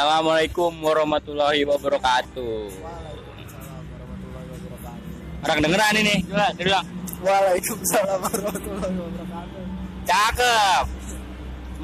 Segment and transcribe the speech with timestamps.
[0.00, 2.72] Assalamualaikum warahmatullahi wabarakatuh.
[2.72, 5.44] Waalaikumsalam warahmatullahi wabarakatuh.
[5.44, 6.80] Orang dengeran ini, coba dia
[7.20, 9.62] Waalaikumsalam warahmatullahi wabarakatuh.
[10.08, 10.84] Cakep.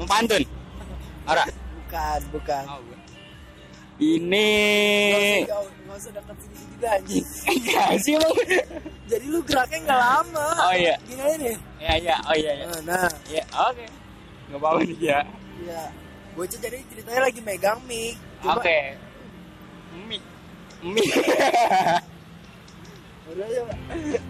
[0.01, 0.43] Mau pantun?
[1.29, 1.45] Ora.
[1.45, 2.63] Bukan, bukan.
[4.01, 4.49] Ini
[5.45, 7.25] Kau nggak usah dekat sini juga anjing.
[7.53, 8.13] enggak sih.
[9.13, 10.47] Jadi lu geraknya nggak lama.
[10.65, 10.97] Oh iya.
[11.05, 11.55] Gini aja nih.
[11.77, 12.65] Ya ya, oh iya ya.
[12.65, 13.85] Nah, Nah, Ya, oke.
[14.49, 15.21] Enggak apa-apa nih ya.
[16.37, 16.45] Ya.
[16.45, 18.13] Bocah jadi ceritanya lagi megang mic.
[18.45, 18.93] Oke.
[20.05, 20.21] Mie.
[20.85, 21.09] Mie.
[23.33, 23.61] Udah aja.
[23.65, 23.77] Pak.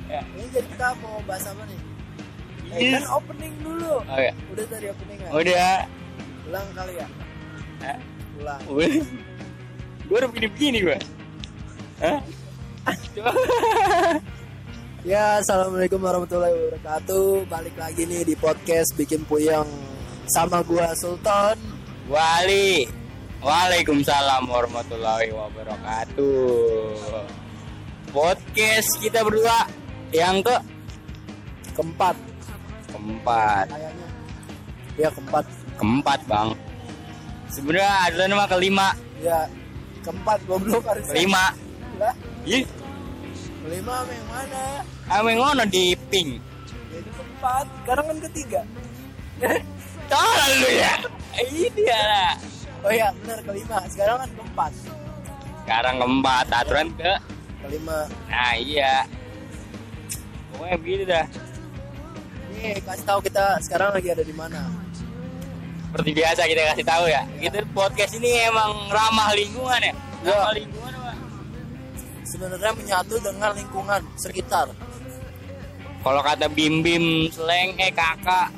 [0.08, 0.22] Ya.
[0.24, 1.80] Ini jadi kita mau bahas apa nih?
[2.68, 3.00] Eh, Yes.
[3.00, 3.94] kan opening dulu.
[4.00, 4.32] Oh ya.
[4.52, 5.30] Udah tadi opening kan?
[5.36, 5.76] Udah.
[6.48, 7.08] Ulang kali ya?
[7.84, 7.98] Eh,
[8.40, 8.62] Ulang.
[8.72, 9.04] Udah.
[10.08, 10.98] Gue udah begini-begini gue.
[12.00, 12.20] Hah?
[13.12, 13.32] Coba.
[15.08, 17.48] Ya, assalamualaikum warahmatullahi wabarakatuh.
[17.48, 19.64] Balik lagi nih di podcast bikin puyeng
[20.28, 21.56] sama gua Sultan.
[22.08, 22.88] Wali.
[23.38, 26.98] Waalaikumsalam warahmatullahi wabarakatuh.
[28.10, 29.70] Podcast kita berdua
[30.10, 30.56] yang ke
[31.78, 32.18] Keempat
[32.90, 33.70] keempat.
[33.70, 34.08] kayaknya.
[34.98, 35.46] Ya keempat.
[35.78, 36.50] Keempat, Bang.
[37.54, 38.98] Sebenarnya ada nama kelima.
[39.22, 39.46] Ya
[40.02, 41.14] keempat goblok harusnya.
[41.14, 41.46] Kelima.
[42.02, 42.14] Lah,
[42.50, 42.66] Ih,
[43.62, 44.64] kelima yang mana?
[45.14, 46.42] ame ngono di ping.
[46.90, 47.66] Ya itu keempat.
[47.86, 48.62] Sekarang kan ketiga.
[50.10, 50.94] Tolong lu ya.
[51.38, 52.34] Ini dia lah.
[52.86, 53.78] oh ya benar kelima.
[53.90, 54.72] Sekarang kan keempat.
[55.62, 57.14] Sekarang keempat, aturan ke.
[57.66, 58.00] Kelima.
[58.30, 59.06] Nah, iya.
[60.54, 61.26] Pokoknya begitu dah.
[62.58, 64.66] Nih kasih tahu kita sekarang lagi ada di mana.
[65.88, 67.22] Seperti biasa kita kasih tahu ya.
[67.38, 69.94] Kita podcast ini emang ramah lingkungan ya.
[70.26, 70.34] Ya.
[70.34, 71.14] Ramah lingkungan apa?
[72.26, 74.68] Sebenarnya menyatu dengan lingkungan sekitar.
[76.02, 78.50] Kalau kata bim bim slang eh kakak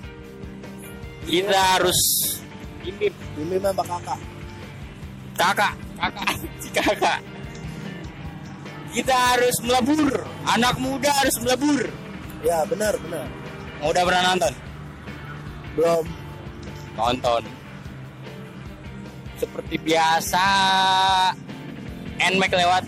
[1.25, 1.99] kita harus
[2.83, 2.95] bim
[3.35, 4.19] bim sama kakak.
[5.35, 5.73] kakak.
[5.99, 6.29] Kakak.
[6.59, 7.19] Si kakak.
[8.89, 10.25] Kita harus melebur.
[10.47, 11.83] Anak muda harus melebur.
[12.41, 13.27] Ya benar benar.
[13.79, 14.53] udah pernah nonton?
[15.75, 16.05] Belum.
[16.97, 17.41] nonton.
[19.39, 20.47] Seperti biasa.
[22.19, 22.83] NMAX lewat.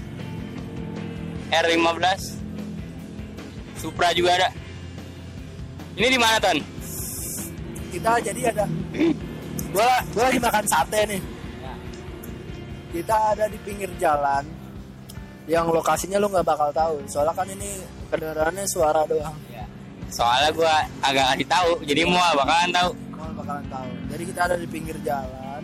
[1.51, 2.41] R15
[3.79, 4.49] Supra juga ada.
[5.97, 6.57] Ini di mana ton?
[7.91, 8.65] Kita jadi ada.
[9.71, 11.21] gua lagi makan sate nih.
[12.91, 14.43] Kita ada di pinggir jalan
[15.47, 16.99] yang lokasinya lu nggak bakal tahu.
[17.07, 17.79] Soalnya kan ini
[18.11, 19.35] kendaraannya suara doang.
[19.47, 19.63] Ya.
[20.11, 23.89] soalnya gua agak kasih tahu jadi mau bakalan tahu Mau bakalan tahu.
[24.11, 25.63] Jadi kita ada di pinggir jalan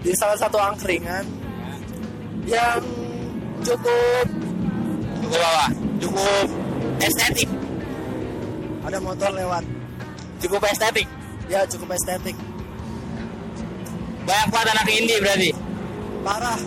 [0.00, 1.22] di salah satu angkringan
[2.48, 2.80] yang
[3.60, 4.26] cukup
[5.20, 5.66] cukup apa
[6.00, 6.46] cukup
[7.04, 7.50] estetik
[8.88, 9.64] ada motor lewat.
[10.40, 11.04] cukup estetik
[11.50, 12.36] Ya cukup estetik.
[14.20, 15.50] banyak banget anak indie berarti
[16.22, 16.60] Parah.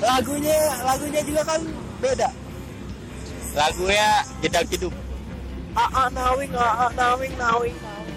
[0.00, 1.60] Lagunya lagunya juga kan
[2.00, 2.28] beda.
[3.52, 4.06] lagunya
[4.40, 4.94] jedak jeduk
[5.74, 8.16] Aa nawing, aa nawing, nawing, nawing.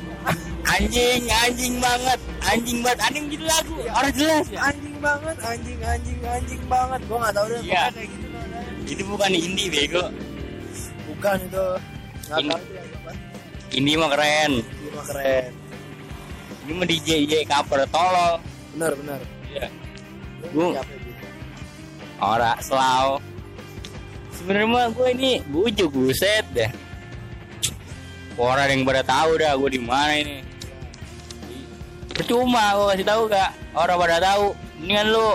[0.64, 6.20] anjing anjing banget anjing banget anjing gitu lagu orang jelas ya Anjing banget, anjing, anjing,
[6.24, 7.00] anjing banget.
[7.12, 7.84] Gua nggak tahu deh, Iya.
[7.84, 8.64] pokoknya kayak gitu lah.
[8.88, 10.04] itu bukan indie bego
[11.12, 11.66] Bukan itu.
[12.24, 12.64] Nggak Ini- tahu
[13.74, 14.52] itu mah keren
[15.02, 15.52] Keren.
[16.64, 18.40] ini mah DJ DJ cover tolol
[18.74, 19.20] Benar, benar.
[19.50, 19.68] Iya.
[20.44, 20.78] Gitu?
[22.24, 23.20] ora slow
[24.32, 26.72] sebenarnya mah gue ini bujuk buset deh.
[28.34, 30.38] Orang yang pada tahu dah gue di mana ini.
[32.12, 33.52] Percuma gue kasih tahu gak?
[33.78, 34.58] Orang pada tahu.
[34.82, 35.28] Mendingan lu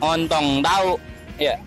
[0.00, 0.96] ontong tahu.
[1.36, 1.58] Ya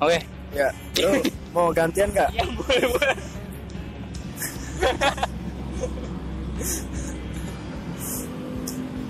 [0.00, 0.18] oke.
[0.56, 0.68] Ya,
[1.04, 1.20] lu
[1.52, 2.32] mau gantian nggak?
[2.38, 3.16] yang boleh boleh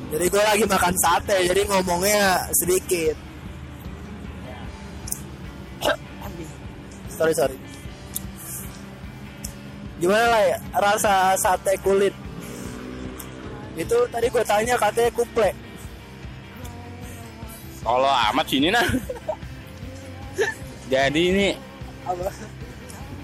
[0.06, 3.18] Jadi gue lagi makan sate, jadi ngomongnya sedikit.
[7.16, 7.56] sorry sorry.
[10.00, 12.14] Gimana lah ya rasa sate kulit?
[13.76, 15.52] Itu tadi gue tanya katanya kuple.
[17.86, 18.82] kalau amat sini nah
[20.92, 21.48] jadi ini
[22.02, 22.26] Apa?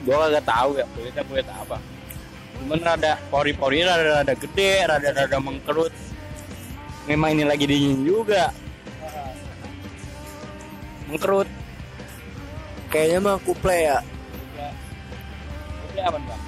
[0.06, 1.76] gue kagak tahu ya kulitnya kulit apa
[2.60, 5.94] cuman rada pori-pori rada rada gede rada rada mengkerut
[7.08, 8.52] memang ini lagi dingin juga
[11.08, 11.48] mengkerut
[12.92, 13.98] Kayaknya mah kuple ya.
[15.96, 16.42] Ini apa bang?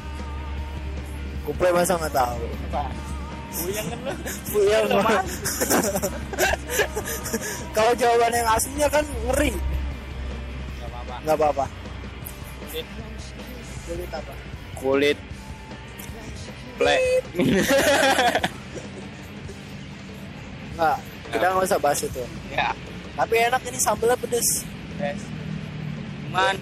[1.48, 2.44] Kuple masa nggak tahu.
[3.54, 4.12] Buyang kan lu?
[4.52, 4.84] Puyeng.
[7.76, 9.56] Kalau jawaban yang aslinya kan ngeri.
[9.56, 11.14] Gak apa-apa.
[11.24, 11.64] Nggak apa-apa.
[13.84, 14.32] Kulit apa?
[14.74, 15.18] kulit
[16.74, 17.00] plek.
[20.72, 20.98] Enggak,
[21.30, 22.22] kita nggak usah bahas itu.
[22.50, 22.70] ya
[23.14, 24.66] Tapi enak ini sambelnya pedes.
[24.96, 25.20] yes.
[26.26, 26.58] cuman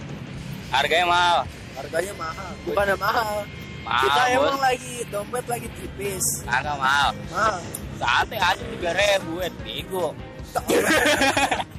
[0.68, 1.38] harganya mahal
[1.72, 2.52] Harganya mahal.
[2.62, 3.36] Bukannya mahal.
[3.82, 6.24] mahal kita bos emang lagi dompet lagi tipis.
[6.44, 7.56] agak mahal Mahal.
[7.96, 10.12] sate aja tiga ribu eh bego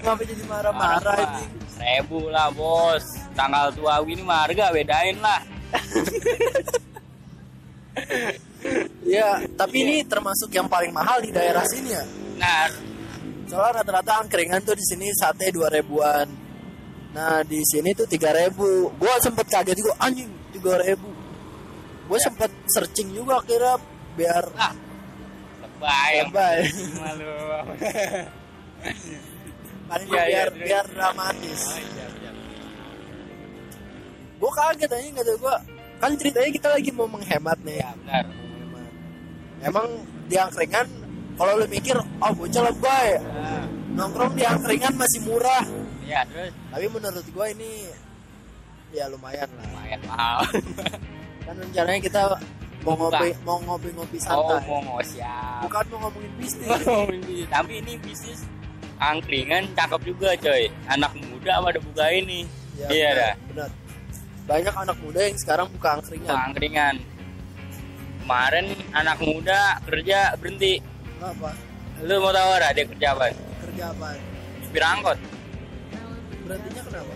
[0.00, 1.44] Ngapain jadi marah-marah ini?
[1.68, 3.02] Seribu lah bos
[3.34, 5.42] Tanggal tua ini mah harga bedain lah
[9.02, 12.04] Iya, tapi ini termasuk yang paling mahal di daerah sini ya.
[12.38, 12.70] Nah
[13.42, 16.24] Soalnya rata-rata angkringan tuh di sini sate dua ribuan.
[17.12, 18.88] Nah di sini tuh tiga ribu.
[18.96, 21.12] Gua sempet kaget juga anjing tiga ribu.
[22.08, 22.24] Gue Ya.
[22.28, 23.76] sempet searching juga kira
[24.16, 24.72] biar ah
[25.64, 26.56] Lebay Lebay.
[26.96, 27.32] Malu
[29.92, 30.64] paling iya, biar terus.
[30.64, 31.60] biar dramatis.
[31.68, 32.32] Oh, iya, iya.
[34.40, 35.56] Gue kaget aja nggak tahu gue.
[36.02, 37.78] Kan ceritanya kita lagi mau menghemat nih.
[37.78, 38.90] Ya benar Menghemat.
[39.62, 39.86] Emang
[40.26, 40.86] di angkringan
[41.32, 43.64] kalau lu mikir oh bocah lebay Nah,
[43.94, 45.62] nongkrong di angkringan masih murah.
[46.02, 47.70] Ya terus Tapi menurut gue ini
[48.90, 49.64] ya lumayan lah.
[49.64, 50.38] lumayan mahal
[51.46, 52.22] Kan rencananya kita
[52.82, 54.66] mau ngopi mau ngopi-ngopi Oh santai.
[54.66, 56.82] mau ngosiap Bukan mau ngomongin bisnis.
[57.46, 58.42] Tapi ini bisnis
[58.98, 63.68] angkringan cakep juga coy Anak muda pada buka ini Ya, Iya benar, dah benar.
[64.42, 66.26] Banyak anak muda yang sekarang buka angkringan.
[66.26, 66.96] Buka angkringan
[68.22, 70.82] Kemarin anak muda kerja berhenti
[71.22, 71.50] Apa?
[72.02, 73.30] Lu mau tahu ada dia kerja apa?
[73.66, 74.08] Kerja apa?
[74.66, 75.18] Supir angkot
[76.42, 77.14] Berhentinya kenapa?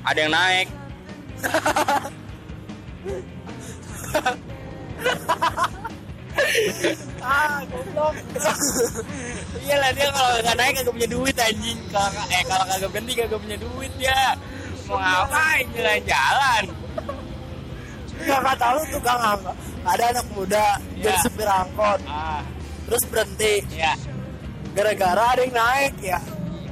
[0.00, 0.68] Ada yang naik
[7.20, 8.14] ah, goblok.
[9.60, 11.78] Iya lah dia kalau nggak naik kagak punya duit anjing.
[11.92, 14.36] Kalau eh kalau kagak berhenti kagak punya duit ya.
[14.90, 16.64] Mau ngapain jalan-jalan?
[18.20, 19.56] Enggak kata lu tukang angkot.
[19.80, 20.66] Ada anak muda
[20.98, 21.22] jadi Ya.
[21.24, 22.42] supir angkot, Ah,
[22.84, 23.94] terus berhenti ya.
[24.70, 26.18] gara-gara ada yang naik ya.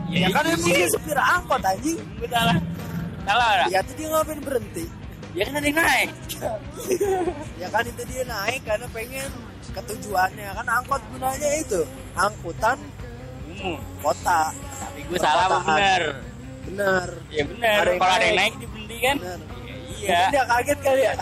[0.09, 0.85] Ya, kan emang iya.
[0.85, 1.99] dia supir angkot anjing.
[2.27, 2.59] Salah.
[3.25, 3.69] Salah lah.
[3.69, 4.85] Ya tuh dia ngapain berhenti?
[5.33, 6.11] Ya kan ada yang naik.
[7.61, 9.31] Ya kan itu dia naik karena pengen
[9.69, 11.81] ke tujuannya kan angkot gunanya itu
[12.15, 12.79] angkutan
[13.51, 13.79] Umum.
[13.99, 14.53] kota.
[14.55, 16.03] Tapi gue salah bener?
[16.69, 17.09] Bener.
[17.29, 17.49] Ya yang
[17.97, 18.55] Kalau ada yang naik.
[18.57, 19.17] diberhenti kan?
[19.19, 19.35] Ya,
[19.89, 20.31] Mungkin iya.
[20.31, 21.15] dia kaget kali ya.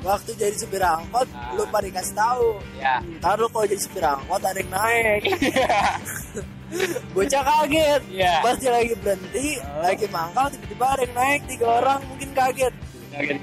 [0.00, 1.52] Waktu jadi supir angkot, Ah.
[1.52, 2.56] lupa dikasih tahu.
[2.74, 3.04] Ya.
[3.20, 5.22] Ntar lu kalau jadi supir angkot ada yang naik.
[7.14, 8.02] Bocah kaget.
[8.08, 8.34] Iya.
[8.40, 12.74] Pas dia lagi berhenti, lagi mangkal tiba-tiba ada yang naik tiga orang mungkin kaget.
[13.10, 13.38] Kaget.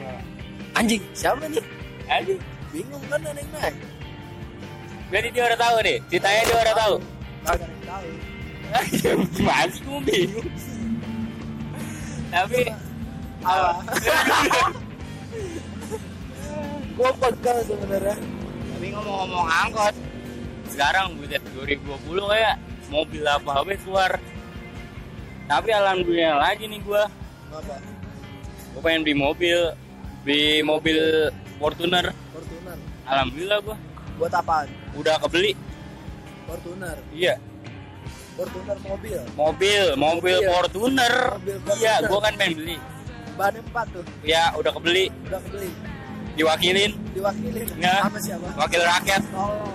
[0.74, 1.64] Anjing, siapa nih?
[2.08, 2.40] Aduh.
[2.68, 3.76] Bingung kan ada yang naik.
[5.08, 5.98] Berarti dia udah tahu deh.
[6.10, 6.96] Ceritanya dia udah tahu.
[7.46, 8.10] Ada yang tahu.
[9.32, 10.48] Gimana sih gue bingung.
[12.28, 12.62] Tapi
[13.38, 13.72] Apa?
[16.98, 18.18] Gua pegal sebenarnya.
[18.68, 19.96] Tapi ngomong-ngomong angkot,
[20.68, 22.56] sekarang gue lihat 2020 kayak
[22.90, 24.12] mobil apa apa keluar.
[25.48, 27.04] Tapi alhamdulillah lagi nih gue,
[27.54, 27.76] Apa?
[28.74, 29.60] gue pengen beli mobil,
[30.26, 30.98] beli mobil
[31.58, 32.12] Fortuner.
[32.36, 32.78] Fortuner.
[33.08, 33.78] Alhamdulillah gue
[34.18, 34.68] Buat apaan?
[34.94, 35.54] udah kebeli.
[36.46, 36.98] Fortuner.
[37.14, 37.38] Iya,
[38.38, 39.18] Fortuner mobil.
[39.34, 40.38] mobil, mobil Mobil.
[40.48, 41.16] Fortuner.
[41.74, 42.78] Iya, gue kan pengen beli.
[43.34, 44.06] Ban empat tuh.
[44.22, 45.70] Ya udah kebeli, Udah kebeli.
[46.34, 48.02] diwakilin, Diwakilin Nggak.
[48.04, 48.48] sama siapa?
[48.56, 49.22] wakil rakyat.
[49.32, 49.66] Oh.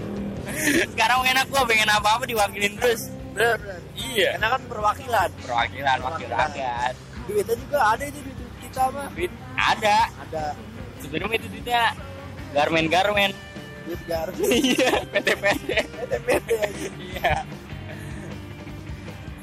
[0.92, 3.10] Sekarang enak gue pengen apa-apa diwakilin terus.
[3.30, 3.78] Bener, bener.
[3.96, 5.28] Iya, Karena kan perwakilan.
[5.40, 6.94] perwakilan wakil rakyat.
[7.26, 9.08] Duitnya juga ada itu di duit kita mah.
[9.12, 10.44] Duit ada, Ada
[10.98, 11.82] sebenarnya itu duitnya
[12.50, 13.30] garmen-garmen
[13.80, 14.28] duit gar.
[14.66, 16.48] iya PT-PT PT-PT
[17.00, 17.34] iya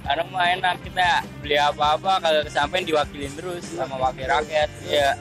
[0.07, 5.19] sekarang mah enak kita beli apa-apa kalau kesampaian diwakilin terus sama wakil rakyat iya.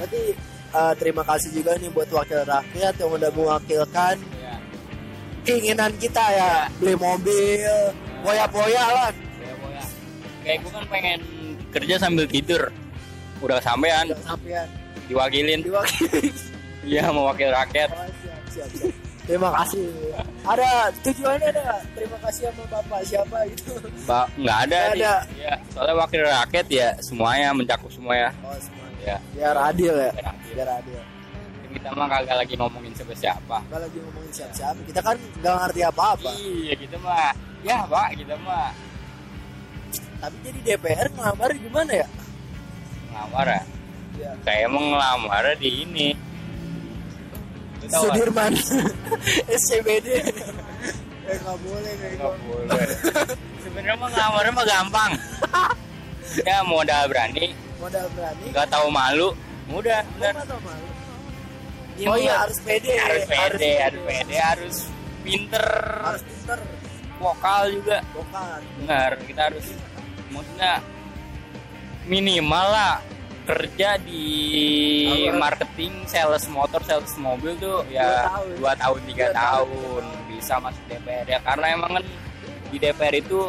[0.00, 0.32] Berarti
[0.72, 4.56] eh, terima kasih juga nih buat wakil rakyat yang udah mewakilkan iya.
[5.44, 7.68] keinginan kita ya beli mobil,
[8.24, 9.12] boya-boya lah.
[9.12, 9.84] ya pokoknya
[10.40, 11.20] kayak gue kan pengen
[11.76, 12.62] kerja sambil tidur.
[13.44, 14.08] Udah kesampaian.
[14.08, 14.68] Udah sampean
[15.12, 15.60] diwakilin.
[15.60, 16.32] Diwakili.
[16.96, 17.92] iya wakil rakyat.
[17.92, 18.92] Oh, siap, siap, siap.
[19.28, 19.84] Terima kasih.
[20.40, 20.68] Ada
[21.00, 21.82] tujuannya ada nggak?
[21.92, 23.72] Terima kasih sama bapak siapa gitu.
[24.04, 25.12] Ba nggak ada Nggak ada.
[25.36, 28.98] ya soalnya wakil rakyat ya semuanya mencakup semua ya Oh semuanya.
[29.04, 30.10] ya Biar adil ya.
[30.10, 30.52] biar adil.
[30.54, 31.00] Biar adil.
[31.68, 34.80] kita mah kagak lagi ngomongin siapa siapa Nggak lagi ngomongin siapa-siapa.
[34.84, 36.30] Kita kan nggak ngerti apa-apa.
[36.34, 38.70] Iya kita mah ya pak kita mah
[40.18, 42.08] Tapi jadi DPR ngelamar gimana ya?
[43.08, 43.62] ngelamar ya.
[44.18, 44.30] Ya.
[44.42, 46.08] Kayak emang ngelamar di ini.
[47.88, 48.52] Sudirman.
[49.60, 50.08] SCBD
[51.28, 52.28] eh nggak boleh Nggak gitu.
[52.48, 52.88] boleh.
[53.60, 55.10] Sebenarnya mah ngelamarnya mah gampang.
[56.44, 58.44] ya modal berani, modal berani?
[58.52, 59.28] Nggak tahu malu,
[59.68, 60.86] mudah tahu malu.
[62.08, 64.76] Oh iya harus pede harus pede harus pede harus
[65.26, 65.66] pinter.
[66.00, 66.58] Harus pinter.
[67.18, 67.98] Vokal juga.
[68.14, 69.66] Bukan benar kita harus
[70.30, 70.72] maksudnya
[72.08, 72.96] minimal lah
[73.48, 74.28] kerja di
[75.32, 78.28] marketing sales motor sales mobil tuh ya
[78.60, 79.00] Dua tahun.
[79.08, 79.64] tiga tahun.
[79.64, 82.04] tahun bisa masuk DPR ya karena emang kan
[82.68, 83.40] di DPR itu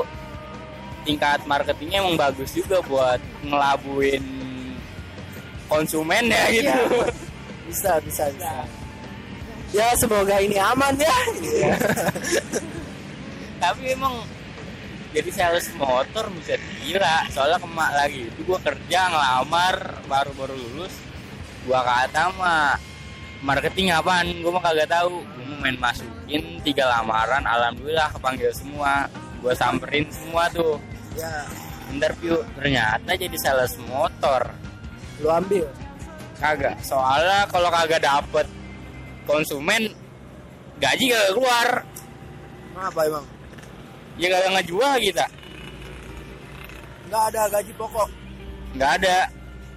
[1.03, 4.23] tingkat marketingnya emang bagus juga buat ngelabuin
[5.67, 7.05] konsumen ya gitu Iya.
[7.67, 8.51] bisa bisa bisa
[9.69, 11.13] ya semoga ini aman ya
[13.61, 14.23] tapi emang
[15.09, 16.53] jadi sales motor bisa
[16.85, 18.21] gila soalnya kemak lagi.
[18.29, 20.93] Itu gua kerja ngelamar baru baru lulus
[21.65, 22.77] gua kata mah
[23.41, 24.29] marketing apaan?
[24.45, 25.25] Gua mah kagak tahu.
[25.25, 29.09] Gua mau main masukin tiga lamaran alhamdulillah kepanggil semua.
[29.41, 30.77] Gua samperin semua tuh.
[31.17, 31.49] Ya.
[31.89, 32.37] Interview.
[32.53, 34.45] Ternyata jadi sales motor.
[35.25, 35.65] Lu ambil?
[36.37, 36.77] Kagak.
[36.85, 38.45] Soalnya kalau kagak dapet
[39.25, 39.89] konsumen
[40.77, 41.69] gaji kagak keluar.
[42.77, 43.25] Kenapa emang
[44.19, 45.25] ya kagak ngejual kita
[47.09, 48.09] nggak ada gaji pokok.
[48.77, 49.17] Nggak ada.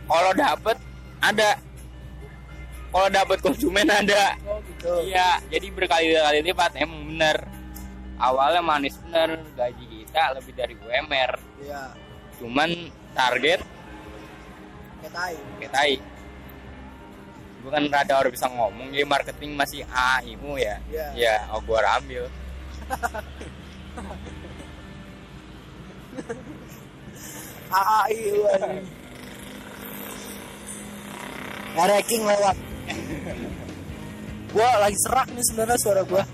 [0.05, 0.77] Kalau dapet
[1.25, 1.51] ada.
[2.93, 4.37] Kalau dapet konsumen ada.
[4.45, 4.93] Oh gitu.
[5.09, 7.41] Iya jadi berkali-kali lipat emang bener.
[8.21, 11.33] Awalnya manis bener gaji kita lebih dari UMR
[11.65, 11.91] iya.
[12.39, 12.71] Cuman
[13.17, 13.65] target
[15.01, 15.37] kayak tai.
[15.59, 15.95] kayak tai.
[17.65, 20.79] Gue kan rada orang bisa ngomong jadi marketing masih AI mu ya.
[20.93, 21.07] Iya.
[21.17, 22.25] ya oh gue ambil
[31.73, 32.57] Nggak ranking lewat.
[34.53, 36.25] Gua lagi serak nih sebenarnya suara gua.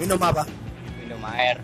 [0.00, 0.42] Minum apa?
[0.98, 1.56] Minum air.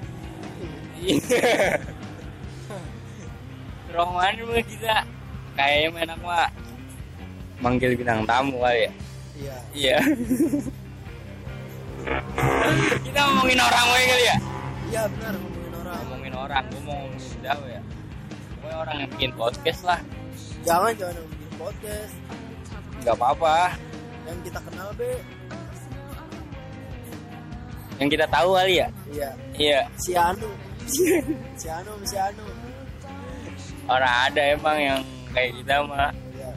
[3.91, 5.03] Roh mana mah kita.
[5.57, 6.53] Kayaknya enak mah
[7.65, 8.93] manggil bintang tamu kali ya?
[9.37, 9.57] Iya.
[9.73, 9.99] Iya
[13.17, 14.37] kita ngomongin orang aja kali ya?
[14.93, 16.01] Iya benar ngomongin orang.
[16.05, 17.81] Ngomongin orang gue mau ngomongin siapa ya.
[18.53, 20.01] Pokoknya orang yang bikin podcast lah.
[20.69, 22.15] Jangan jangan yang bikin podcast.
[23.01, 23.57] Nggak apa-apa.
[24.29, 25.13] Yang kita kenal be.
[27.97, 28.89] Yang kita tahu kali ya?
[29.09, 29.31] Iya.
[29.57, 29.81] Iya.
[29.97, 30.51] Si Anu.
[31.57, 32.45] Si Anu si Anu.
[33.89, 35.01] Orang ada emang yang
[35.33, 36.53] kayak kita mah iya.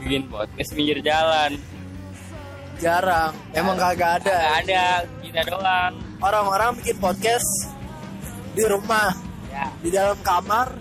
[0.00, 1.60] Bikin podcast pinggir jalan
[2.78, 3.32] jarang.
[3.52, 4.38] Emang kagak ada.
[4.62, 4.86] Ada.
[5.20, 5.92] Kita doang.
[6.22, 7.46] Orang-orang bikin podcast
[8.54, 9.14] di rumah
[9.50, 9.66] ya.
[9.82, 10.74] di dalam kamar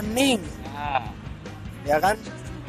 [0.00, 0.40] hening.
[0.74, 1.06] Nah,
[1.86, 2.16] ya kan?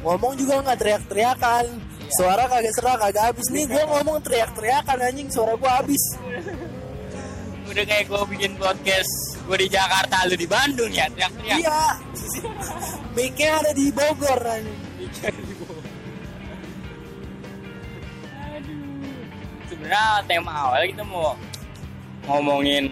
[0.06, 1.66] Ngomong juga nggak teriak-teriakan.
[2.06, 3.48] Suara kagak serak kagak habis.
[3.50, 5.30] Nih gue ngomong teriak-teriakan anjing.
[5.34, 6.04] Suara gue habis.
[7.70, 11.10] Udah kayak gue bikin podcast gue di Jakarta lu di Bandung ya.
[11.10, 11.58] Teriak-teriak.
[11.62, 11.82] Iya.
[13.16, 14.85] Mic-nya ada di Bogor anjing
[19.86, 21.38] sebenarnya tema awal kita mau
[22.26, 22.90] ngomongin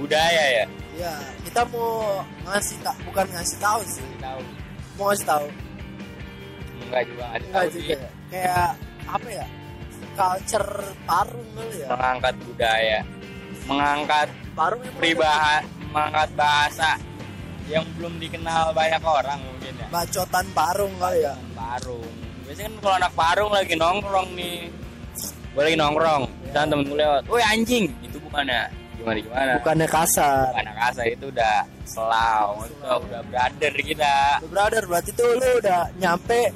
[0.00, 0.66] budaya ya.
[0.96, 1.12] Ya
[1.44, 4.08] kita mau ngasih tak bukan ngasih tahu sih.
[4.24, 4.40] Tahu.
[4.96, 5.46] Mau ngasih tahu.
[6.88, 8.10] Enggak juga nggak enggak tahu juga sih ya.
[8.32, 8.70] kayak
[9.04, 9.46] apa ya
[10.16, 10.72] culture
[11.04, 11.88] parung kali ya.
[11.92, 13.00] Mengangkat budaya.
[13.68, 15.60] Mengangkat parung emang ada pribah
[15.92, 16.90] mengangkat bahasa
[17.68, 19.86] yang belum dikenal banyak orang mungkin ya.
[19.92, 21.36] Bacotan parung kali ya.
[21.52, 22.08] Parung
[22.48, 24.79] biasanya kan kalau anak parung lagi nongkrong nih
[25.50, 26.22] gue lagi nongkrong
[26.54, 27.90] dan temen gue lewat woi anjing!
[28.00, 29.52] Itu bukannya gimana gimana?
[29.58, 30.46] Bukannya kasar.
[30.54, 32.62] Anak asa itu udah selau.
[32.62, 34.38] Udah udah brother kita.
[34.46, 36.54] Brother berarti tuh lu udah nyampe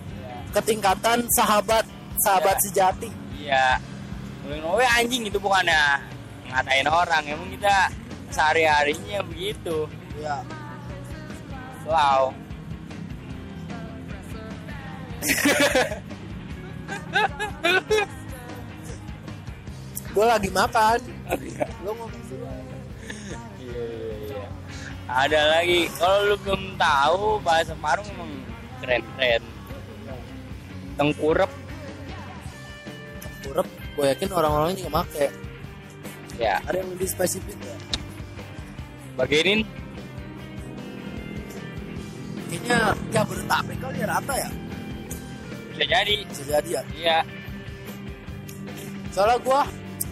[0.55, 1.83] ke tingkatan sahabat
[2.23, 2.63] sahabat Ya.
[2.71, 3.09] sejati.
[3.41, 3.67] Iya.
[4.47, 5.27] Gue woi anjing!
[5.27, 5.81] Itu bukannya
[6.53, 7.91] ngatain orang emang kita
[8.31, 9.91] sehari harinya begitu.
[10.23, 10.39] Ya
[11.85, 12.33] selau
[20.15, 20.99] gue lagi makan
[21.83, 22.47] lu ngomong dulu
[23.65, 24.45] Iya, iya, iya.
[25.05, 28.33] Ada lagi, kalau lu belum tahu bahasa Parung emang
[28.79, 29.43] keren-keren.
[30.95, 31.51] Tengkurep,
[33.43, 35.27] kurep gue yakin orang-orang juga make
[36.39, 36.59] ya.
[36.63, 37.77] ada yang lebih spesifik ya
[39.15, 39.63] Bagianin,
[42.51, 42.79] kayaknya
[43.11, 44.51] Jabodetabek kali ya rata ya
[45.75, 46.15] bisa jadi.
[46.27, 47.19] bisa jadi ya Iya.
[49.11, 49.61] soalnya gue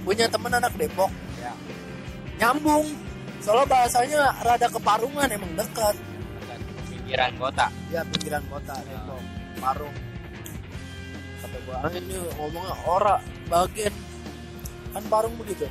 [0.02, 1.11] punya temen anak Depok.
[1.38, 1.52] Ya.
[2.42, 2.87] nyambung.
[3.42, 5.94] Soalnya bahasanya rada keparungan emang dekat.
[6.90, 7.66] Pikiran kota.
[7.90, 9.23] ya pinggiran kota Depok.
[9.59, 9.97] Parung.
[11.42, 13.16] Kata "Ah, ini ngomongnya ora
[13.50, 13.94] bagian.
[14.94, 15.66] Kan Parung begitu.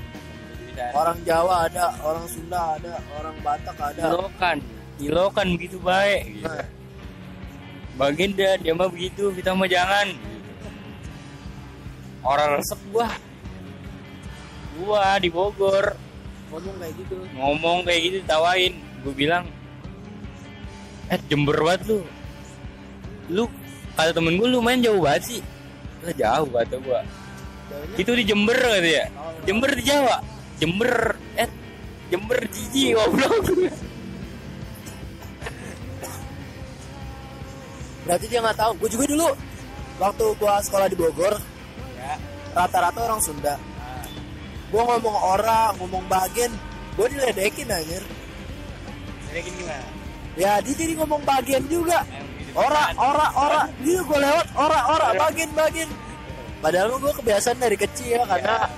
[0.95, 4.01] Orang Jawa ada orang Sunda ada orang Batak ada.
[4.07, 4.57] Ilokan,
[4.99, 6.21] ilokan begitu baik.
[6.39, 6.47] Gitu.
[6.47, 6.65] Nah,
[7.99, 10.07] baginda dia mah begitu kita mah jangan.
[12.23, 13.09] Orang resep gua
[14.79, 15.95] gua di Bogor.
[16.51, 17.15] Ngomong kayak gitu.
[17.35, 19.45] Ngomong kayak gitu tawain gue bilang
[21.09, 21.99] eh Jember banget lu.
[23.31, 23.43] Lu
[23.95, 25.41] kata temen gue lu main jauh banget sih.
[26.03, 27.01] Lah jauh kata gua.
[27.71, 30.17] Jauhnya, itu di Jember kata ya oh, Jember di Jawa.
[30.59, 30.91] Jember
[31.39, 31.49] eh
[32.11, 33.47] Jember jiji goblok
[38.01, 38.71] berarti dia nggak tahu.
[38.81, 39.29] Gue juga dulu
[40.01, 41.37] waktu gua sekolah di Bogor
[41.95, 42.17] ya.
[42.51, 43.55] rata-rata orang Sunda
[44.71, 46.51] gue ngomong orang ngomong bagian
[46.95, 48.03] gue diledekin anjir.
[49.31, 49.87] Gini gimana?
[50.39, 52.07] Ya dia jadi ngomong bagian juga.
[52.55, 53.61] Ora ora ora.
[53.83, 54.47] Dia gue lewat.
[54.55, 55.07] Ora ora.
[55.15, 55.91] Bagian bagian.
[56.63, 58.71] Padahal gue kebiasaan dari kecil karena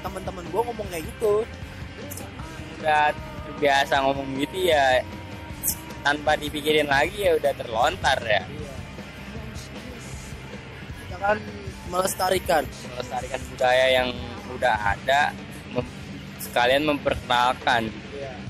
[0.00, 1.44] teman-teman gue ngomong kayak gitu.
[2.80, 3.12] Udah
[3.48, 5.04] terbiasa ngomong gitu ya
[6.04, 8.42] tanpa dipikirin lagi ya udah terlontar ya.
[11.04, 11.36] Kita kan
[11.92, 12.62] melestarikan.
[12.94, 14.08] Melestarikan budaya yang
[14.54, 15.34] udah ada
[15.74, 15.96] mem-
[16.38, 17.90] sekalian memperkenalkan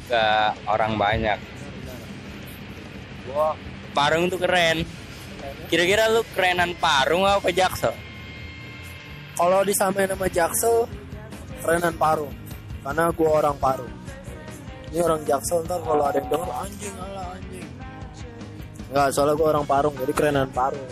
[0.07, 0.25] ke
[0.69, 1.39] orang banyak.
[3.31, 3.57] Gua
[3.97, 4.85] parung tuh keren.
[5.67, 7.95] Kira-kira lu kerenan parung apa jaksel?
[9.37, 10.89] Kalau disamain sama Jaksel
[11.61, 12.33] kerenan Parung.
[12.81, 13.93] Karena gue orang Parung.
[14.89, 17.69] Ini orang Jaksel ntar kalau ada yang denger anjing ala anjing.
[18.89, 20.89] Enggak, soalnya gue orang Parung jadi kerenan Parung.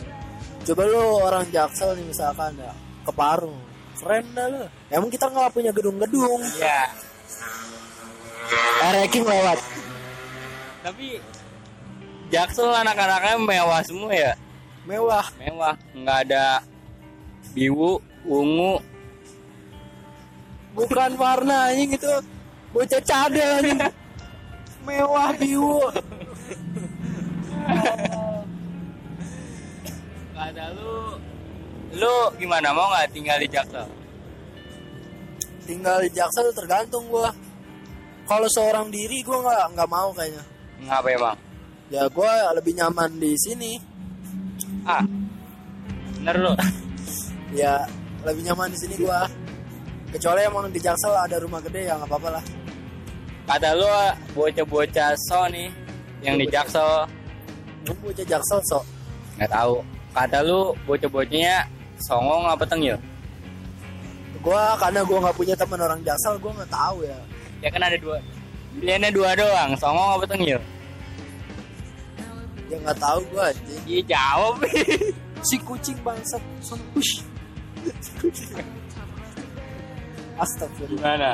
[0.61, 2.73] Coba lu orang Jaksel nih misalkan ya
[3.05, 3.57] ke Parung
[4.01, 4.65] keren dah lu.
[4.91, 6.41] Emang kita nggak punya gedung-gedung.
[6.61, 6.91] Ya
[8.85, 9.59] Ereking lewat.
[10.85, 11.19] Tapi
[12.29, 14.33] jaksel anak-anaknya mewah semua ya?
[14.85, 15.27] Mewah.
[15.41, 15.75] Mewah.
[15.97, 16.61] Nggak ada
[17.57, 18.83] biwu ungu.
[20.75, 22.13] Bukan warna anjing itu
[22.75, 23.81] bocah cadel anjing.
[24.87, 25.81] Mewah biu
[30.45, 31.14] kata lu
[31.97, 32.75] lu gimana?
[32.75, 33.87] Mau nggak tinggal di jaksel?
[35.65, 37.33] Tinggal di Jaksel tergantung gua.
[38.29, 40.45] Kalau seorang diri gua nggak nggak mau kayaknya.
[40.85, 41.39] Ngapa emang
[41.89, 43.81] ya gua lebih nyaman di sini.
[44.85, 45.05] Ah
[46.21, 46.53] bener lu.
[47.57, 47.89] Ya
[48.29, 49.25] lebih nyaman di sini gua.
[50.13, 52.45] Kecuali emang di Jaksel ada rumah gede ya nggak apa-apa lah.
[53.45, 53.89] Kata lu
[54.37, 55.73] bocah-bocah so nih
[56.21, 57.09] yang di jaksel.
[57.89, 58.85] Bocah Jaksel sok
[59.41, 59.81] nggak tahu.
[60.13, 61.69] Kata lu bocah-bocahnya
[62.05, 63.01] songong apa tengil
[64.45, 67.19] gua karena gua nggak punya teman orang Jaksel gua nggak tahu ya.
[67.65, 68.21] Ya kan ada dua
[68.77, 70.61] pilihannya dua doang songong apa tengil
[72.69, 72.77] ya?
[72.77, 73.83] Nggak tahu gua anjing.
[73.89, 74.61] Iya jawab.
[75.45, 76.73] Si kucing bangsat si
[78.17, 78.65] kucing.
[80.41, 80.97] Astagfirullah.
[80.97, 81.31] Gimana?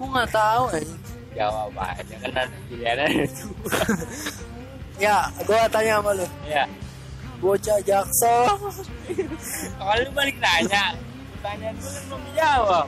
[0.00, 1.00] Gua nggak tahu anjing.
[1.32, 3.28] Jawab aja kan ada pilihannya.
[3.28, 3.80] Dua.
[5.04, 6.26] ya gua tanya sama lu.
[6.48, 6.64] Ya
[7.42, 8.46] bocah Jaksel
[9.74, 10.94] kalau lu balik nanya
[11.42, 12.86] pertanyaan kan belum dijawab.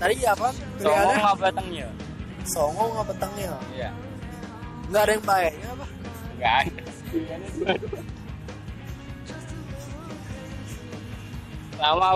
[0.00, 0.48] Tadi apa?
[0.80, 1.36] Songong pilihannya?
[1.36, 1.88] apa tengil
[2.48, 3.92] songong apa tengil iya.
[4.88, 5.86] Nggak ada yang baiknya apa?
[6.40, 6.82] Nggak ada.
[7.12, 7.72] Pilihannya dua.
[11.76, 12.08] Dua lama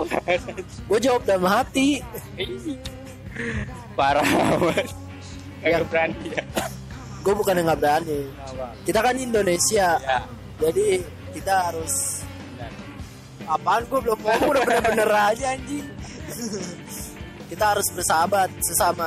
[0.88, 2.00] gue jawab dalam hati.
[3.92, 4.88] Parah banget.
[5.60, 5.80] Ya.
[5.80, 6.44] Kagak berani ya
[7.24, 8.20] gue bukan yang nggak berani.
[8.84, 9.96] Kita kan Indonesia.
[10.00, 10.20] Ya
[10.60, 11.02] jadi
[11.34, 12.22] kita harus
[12.54, 12.72] benar.
[13.50, 15.86] apaan gue belum ngomong udah bener-bener aja anjing.
[17.50, 19.06] Kita harus bersahabat sesama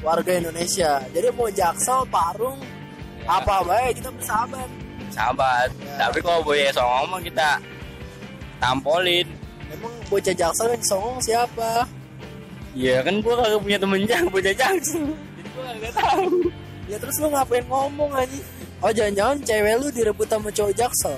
[0.00, 0.98] warga Indonesia.
[1.12, 2.58] Jadi mau Jaksel Parung
[3.24, 3.40] Ya.
[3.40, 4.68] apa baik kita bersahabat.
[5.08, 5.68] Sahabat.
[5.80, 5.96] Ya.
[5.96, 7.56] tapi kalau boya songong mah kita
[8.58, 9.28] tampolin.
[9.72, 11.88] Emang bocah Jaksel yang songong siapa?
[12.74, 16.26] Iya kan gua kagak punya temen jang bocah jaksel jadi gua kagak tahu
[16.84, 18.42] ya terus lu ngapain ngomong anjing
[18.84, 21.16] oh jangan-jangan cewek lu direbut sama cowok Jaksel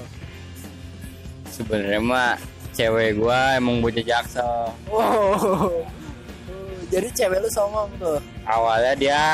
[1.50, 2.38] sebenarnya mah
[2.76, 5.80] cewek gua emang bocah jaksel oh
[6.92, 9.24] jadi cewek lu songong tuh awalnya dia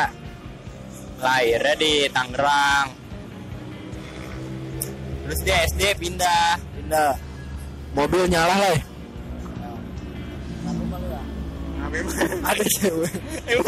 [1.19, 2.95] lahirnya di Tangerang
[5.27, 7.19] terus dia SD pindah pindah
[7.99, 8.79] mobil nyala lah
[12.49, 13.13] ada cewek
[13.59, 13.67] lu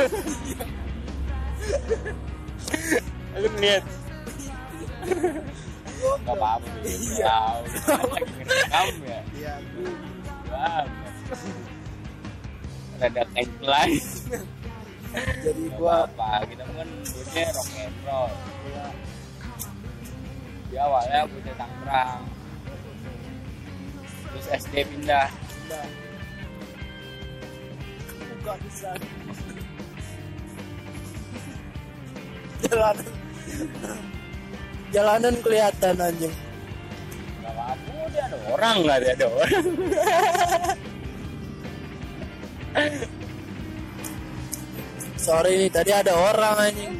[6.24, 7.36] Gak apa-apa Iya.
[7.84, 8.06] Tahu.
[8.12, 9.54] Lagi ngerekam ya iya
[10.52, 10.84] Wah,
[13.00, 13.92] Rada tengklay
[15.14, 18.30] jadi Gak gua apa kita kan dulunya rock and roll.
[20.74, 22.22] Dia awalnya bocah Tangerang.
[24.26, 25.86] Terus SD pindah pindah.
[28.42, 28.90] Buka bisa.
[32.64, 32.96] Jalan
[34.94, 36.30] Jalanan kelihatan anjing.
[37.42, 37.74] Gak apa
[38.14, 39.64] dia ada orang nggak ada ada orang.
[45.18, 46.94] Sorry nih tadi ada orang anjing.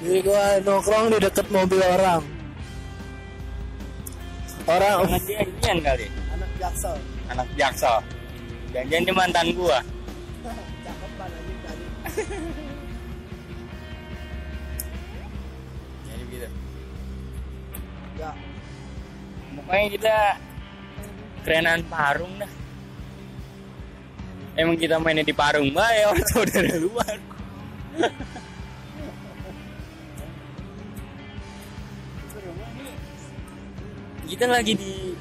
[0.00, 2.24] Jadi gua nongkrong di deket mobil orang.
[4.64, 6.96] Orang dia inian kali, anak jaksel.
[7.28, 8.00] anak jaksa.
[8.72, 9.78] Jangan-jangan dia mantan gua.
[10.88, 11.84] Cakepan anjing tadi.
[19.68, 20.16] Pokoknya kita
[21.44, 22.48] kerenan parung dah.
[24.56, 27.16] Emang kita mainnya di parung mbak ya atau dari luar.
[34.24, 35.12] kita lagi di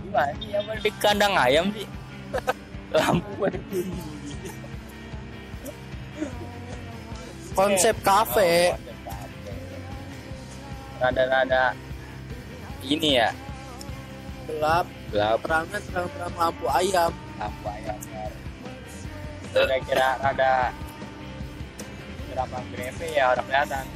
[0.00, 0.56] di mana sih?
[0.56, 1.84] Apa di kandang ayam sih?
[2.96, 3.60] Lampu konsep
[8.00, 8.72] kafe.
[8.72, 9.32] Oh, konsep kafe.
[10.96, 11.76] Rada-rada
[12.84, 13.30] ini ya
[14.44, 17.12] gelap, gelap terangan terang-terang lampu ayam.
[17.40, 17.98] lampu ayam
[19.54, 20.74] kira-kira rada
[22.34, 23.86] berapa grepe ya orang kelihatan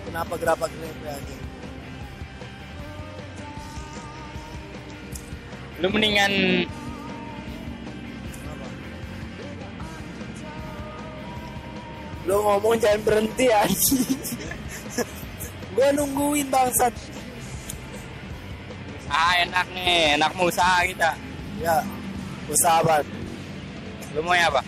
[0.00, 1.42] Kenapa gerabak grepe anjing?
[5.80, 6.78] lu mendingan Kenapa?
[12.28, 14.04] Lu ngomong jangan berhenti anjing.
[15.74, 16.94] Gua nungguin bangsat.
[19.10, 21.10] ah enak nih enak mau usaha kita
[21.58, 21.82] Ya,
[22.46, 23.02] usahabat.
[24.14, 24.62] lu mau apa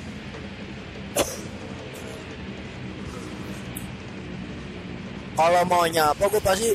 [5.33, 6.71] Kalau maunya apa gue pasti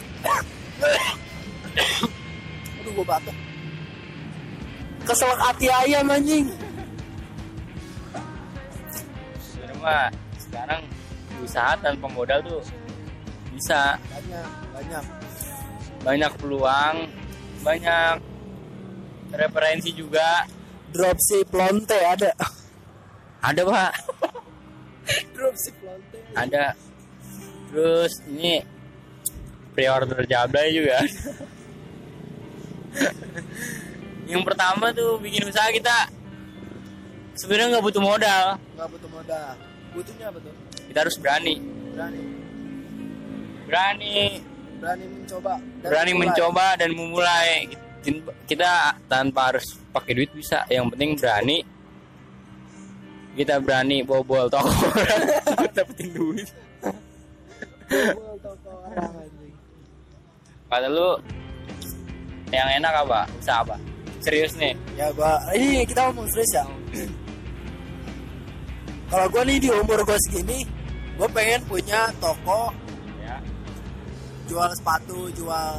[2.81, 3.35] Aduh gue batuk
[5.05, 6.47] Keselak hati ayam anjing
[9.39, 10.81] sebenarnya mah sekarang
[11.39, 12.59] usaha tanpa modal tuh
[13.57, 13.97] bisa.
[13.97, 15.03] Banyak, banyak.
[16.05, 16.95] Banyak peluang
[17.65, 18.21] banyak
[19.33, 20.45] referensi juga.
[20.93, 22.31] Dropship lonte ada.
[23.43, 23.91] Ada pak.
[25.35, 26.77] Dropship lonte ada.
[27.67, 28.63] Terus ini
[29.73, 31.01] pre-order jablay juga.
[34.31, 36.07] Yang pertama tuh bikin usaha kita.
[37.37, 38.57] Sebenarnya nggak butuh modal.
[38.57, 39.53] Gak butuh modal.
[39.93, 40.53] Butuhnya apa tuh?
[40.87, 41.59] kita harus berani.
[41.93, 42.36] Berani
[43.67, 44.39] berani.
[44.77, 46.23] Berani mencoba dan berani memulai.
[46.23, 47.51] mencoba dan memulai.
[48.47, 48.71] Kita
[49.11, 50.63] tanpa harus pakai duit bisa.
[50.71, 51.57] Yang penting berani.
[53.35, 54.71] Kita berani bobol toko.
[55.75, 56.47] Dapetin duit.
[57.91, 59.53] Bobol toko orang anjing.
[60.67, 61.09] Kata lu
[62.51, 63.19] yang enak apa?
[63.39, 63.75] Usaha apa?
[64.23, 64.73] Serius nih.
[64.95, 66.63] Ya gua Ini kita ngomong serius ya.
[69.07, 70.67] Kalau gua nih di umur gua segini
[71.15, 72.75] Gua pengen punya toko
[74.47, 75.75] Jual sepatu Jual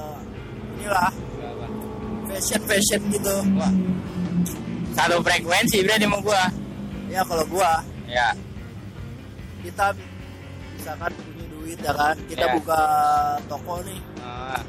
[0.78, 1.10] Inilah
[2.28, 3.36] Fashion fashion gitu.
[3.56, 3.72] Wah.
[4.92, 6.44] satu frekuensi berarti sama gua.
[7.08, 7.80] Ya kalau gua.
[8.04, 8.36] Ya
[9.64, 9.96] Kita
[10.76, 12.16] Misalkan punya duit ya kan?
[12.28, 12.52] Kita Ya.
[12.54, 12.80] buka
[13.48, 14.00] toko nih.
[14.22, 14.60] Ah,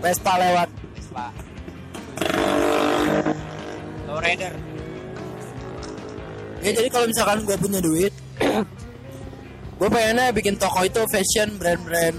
[0.00, 0.68] Vespa lewat.
[0.96, 1.26] Vespa.
[4.08, 4.54] Lowrider
[6.58, 8.10] Ya jadi kalau misalkan gue punya duit
[9.78, 12.18] Gue pengennya bikin toko itu fashion brand-brand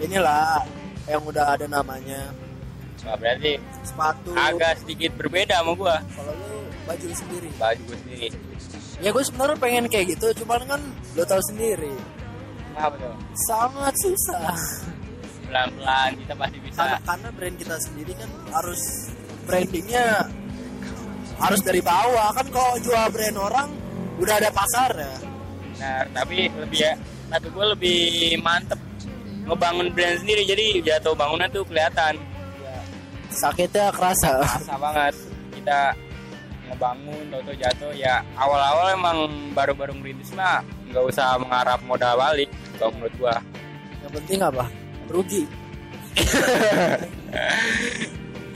[0.00, 0.64] Inilah
[1.08, 2.30] Yang udah ada namanya.
[3.02, 4.30] Wah, berarti Sepatu.
[4.36, 5.96] agak sedikit berbeda sama gua.
[6.12, 7.48] Kalau lu baju sendiri?
[7.56, 8.28] Baju gua sendiri.
[9.00, 10.80] Ya gue sebenarnya pengen kayak gitu Cuman kan
[11.16, 11.96] lo tahu sendiri.
[12.76, 13.16] Apa tuh?
[13.48, 14.52] Sangat susah.
[15.48, 16.76] Pelan-pelan kita pasti bisa.
[16.76, 18.80] Karena, karena brand kita sendiri kan harus
[19.48, 20.06] Brandingnya
[21.40, 22.28] Harus dari bawah.
[22.36, 23.68] Kan kalau jual brand orang
[24.20, 25.14] Udah ada pasar ya
[25.80, 26.92] Nah, tapi lebih ya,
[27.32, 28.00] kata gue lebih
[28.44, 28.76] mantep
[29.50, 30.46] ngebangun brand sendiri.
[30.46, 32.14] Jadi jatuh bangunan tuh kelihatan.
[32.62, 32.78] Ya,
[33.34, 35.14] Sakitnya kerasa Rasa banget
[35.58, 35.80] kita
[36.70, 38.22] ngebangun, toto jatuh ya.
[38.38, 39.18] Awal-awal emang
[39.52, 42.46] baru-baru merintis mah nggak usah mengharap modal balik.
[42.78, 43.36] Kalau menurut gua,
[44.06, 44.64] Yang penting apa?
[45.10, 45.42] Rugi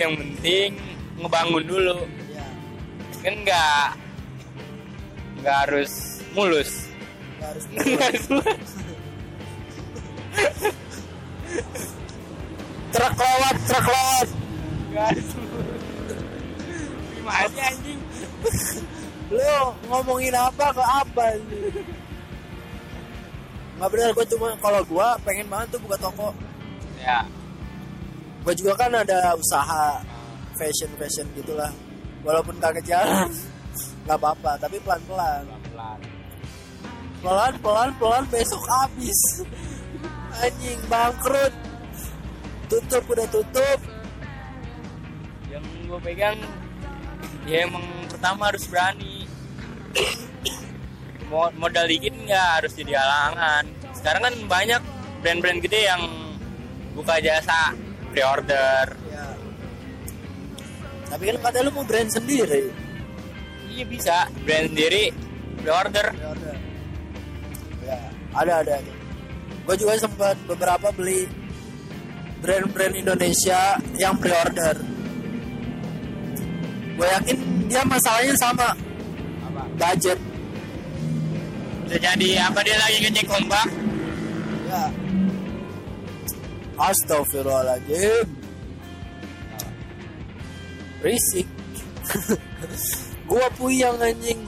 [0.01, 0.75] yang penting
[1.19, 1.99] ngebangun dulu.
[2.31, 2.47] Ya
[3.23, 3.87] Kan nggak
[5.43, 6.91] nggak harus mulus.
[7.39, 8.71] Nggak harus mulus.
[12.93, 14.29] truk lewat truk lewat.
[17.15, 18.01] Gimana sih anjing?
[19.33, 19.51] lu
[19.89, 21.73] ngomongin apa ke apa ini
[23.75, 26.31] nggak benar gue cuma kalau gue pengen banget tuh buka toko.
[27.03, 27.27] Ya.
[28.45, 29.99] gue juga kan ada usaha
[30.55, 31.73] fashion fashion gitulah.
[32.23, 33.29] Walaupun kagak jalan
[34.05, 35.99] nggak apa-apa tapi pelan pelan pelan-pelan
[37.25, 39.21] pelan pelan pelan besok habis
[40.43, 41.55] anjing bangkrut.
[42.67, 43.79] Tutup udah tutup.
[45.53, 46.39] Yang gue pegang
[47.45, 49.29] ya emang pertama harus berani.
[51.31, 53.65] Mo- modal dikit nggak harus jadi halangan.
[53.93, 54.83] Sekarang kan banyak
[55.21, 56.03] brand-brand gede yang
[56.97, 57.73] buka jasa
[58.13, 58.87] pre-order.
[59.11, 59.27] Ya.
[61.11, 62.71] tapi kan katanya lu mau brand sendiri.
[63.71, 64.17] Iya bisa.
[64.43, 65.15] Brand sendiri
[65.63, 66.07] pre-order.
[66.11, 66.57] Pre-order.
[67.85, 68.01] ya
[68.35, 68.75] ada ada
[69.65, 71.25] gue juga sempat beberapa beli
[72.45, 74.77] brand-brand Indonesia yang pre-order.
[76.95, 77.37] Gue yakin
[77.73, 78.69] dia masalahnya sama.
[79.49, 79.63] Apa?
[79.81, 80.21] Budget.
[81.85, 83.69] Bisa jadi apa dia lagi ngecek ombak
[84.69, 84.85] ya.
[86.77, 88.27] Astagfirullahaladzim.
[91.01, 91.49] Risik.
[93.31, 94.41] Gua puyang anjing.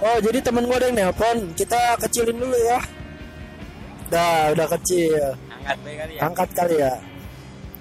[0.00, 1.52] Oh jadi temen gua ada yang nelpon.
[1.52, 2.80] Kita kecilin dulu ya
[4.08, 5.36] Udah, udah kecil.
[5.60, 6.20] Angkat kali ya.
[6.24, 6.92] Angkat kali ya.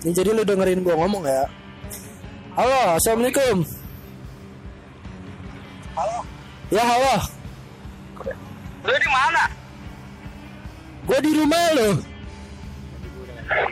[0.03, 1.47] Ini jadi lu dengerin gua ngomong ya?
[2.59, 3.63] Halo, Assalamualaikum.
[5.95, 6.17] Halo.
[6.67, 7.15] Ya halo.
[8.83, 9.43] Lu di mana?
[11.07, 11.89] Gua di rumah lo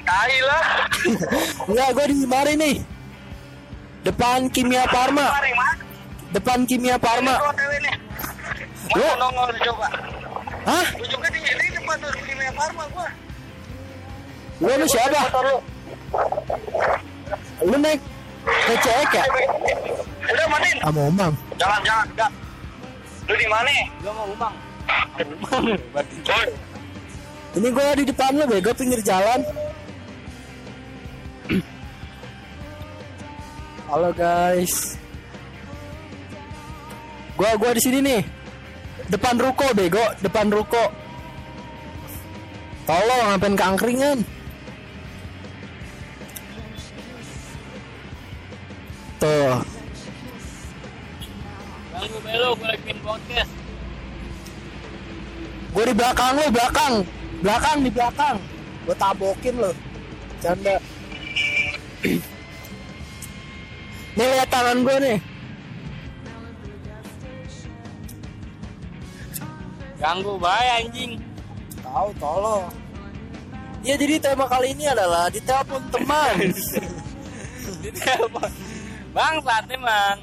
[0.08, 0.64] tai lah.
[1.68, 2.76] Enggak, gua di mari nih.
[4.06, 5.82] Depan Kimia Farma mana
[6.30, 7.90] Depan Kimia Farma ini
[8.94, 9.90] Lu, nongol coba
[10.66, 10.86] hah?
[10.98, 13.08] lu juga di ini depan tuh kimia farma gua.
[14.62, 15.22] Lu lu siapa?
[15.46, 15.56] Lu.
[17.76, 18.02] Naik
[18.46, 19.24] TCX ya?
[20.26, 22.30] udah matiin Sama Omang jangan jangan udah
[23.26, 23.74] lu di mana?
[24.06, 24.56] Gua mau umang.
[27.56, 29.42] Ini gue di depan lu bego pinggir jalan.
[33.90, 35.00] Halo guys.
[37.34, 38.22] Gua gua di sini nih
[39.10, 40.90] Depan ruko bego Depan ruko
[42.86, 44.18] Tolong ngapain keangkringan
[49.22, 49.58] Tuh
[51.96, 53.52] ganggu belo lagi bikin podcast
[55.76, 57.04] Gue di belakang lo, belakang.
[57.44, 58.40] Belakang di belakang.
[58.88, 59.76] Gue tabokin lo.
[60.40, 60.80] Canda.
[64.16, 65.20] nih lihat tangan gue nih.
[70.06, 71.18] Ganggu bae anjing
[71.82, 72.66] Tahu tolong.
[73.86, 76.36] Ya jadi tema kali ini adalah ditelepon teman.
[77.86, 78.50] di telepon
[79.16, 80.18] bang saat emang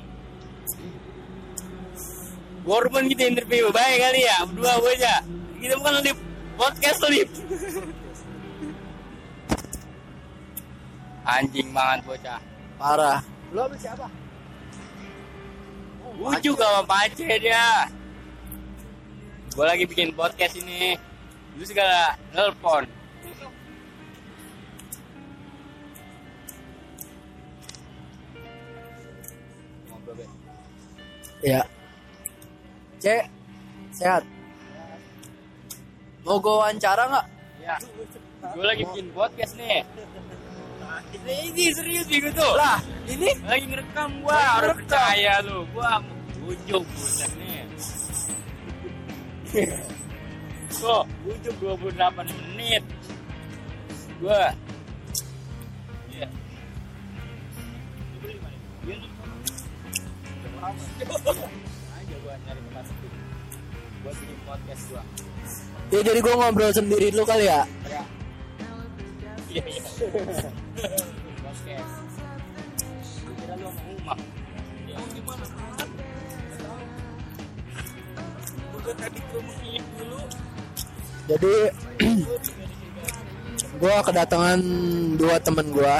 [2.62, 5.14] Walaupun kita interview baik kali ya berdua gue aja
[5.58, 6.18] kita bukan lip
[6.54, 7.28] podcast lip
[11.26, 12.40] anjing banget bocah
[12.82, 13.22] Parah.
[13.54, 14.06] Lo sama siapa?
[16.18, 17.86] Ujuk sama Pace dia
[19.52, 20.96] gue lagi bikin podcast ini
[21.60, 22.88] lu segala nelpon.
[31.42, 31.66] Ya.
[33.02, 33.26] Cek.
[33.92, 34.22] Sehat.
[36.22, 37.26] Mau gue wawancara nggak?
[37.66, 37.76] Ya,
[38.54, 39.82] gue lagi bikin podcast nih.
[41.28, 42.52] Ini serius nih gue tuh.
[42.56, 42.78] Lah,
[43.10, 45.66] ini Lagi ngerekam gua, harus percaya lu.
[45.74, 45.98] Gua
[46.46, 47.51] ujuk buset nih.
[49.52, 52.24] Tuh, ujuk 28
[52.56, 52.80] menit.
[54.16, 54.48] Gua
[56.08, 56.24] Iya.
[58.88, 59.08] Iya, lu.
[61.92, 63.08] Aja gua nyari tempat sepi.
[64.00, 65.02] Buat bikin podcast gua.
[65.92, 67.68] ya jadi gue ngobrol sendiri dulu kali ya.
[67.84, 68.02] Ya.
[69.52, 69.82] Iya, iya.
[71.44, 71.92] Podcast.
[73.20, 74.18] Gua kira lu sama Umar.
[74.88, 75.61] Ya, gimana?
[78.82, 79.54] Tadi ke rumah
[79.98, 80.18] dulu.
[81.30, 81.54] Jadi
[83.82, 84.60] gue kedatangan
[85.14, 85.96] dua temen gue.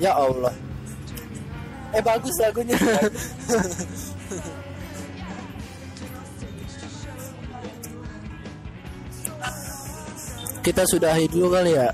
[0.00, 0.56] Ya Allah.
[1.92, 2.80] Eh bagus lagunya.
[10.62, 11.74] Kita sudahi dulu kali.
[11.74, 11.90] Ya,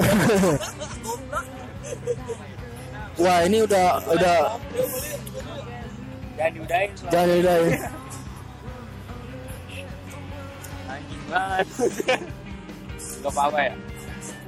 [3.20, 4.36] Wah ini udah udah
[6.40, 6.90] Jangan diudahin.
[7.12, 7.56] Jangan udah
[10.88, 11.66] Anjing banget.
[13.20, 13.74] Gak apa-apa ya?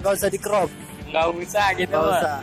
[0.03, 0.67] nggak usah di crop
[1.15, 1.95] Gak usah gitu.
[1.95, 2.39] nggak usah.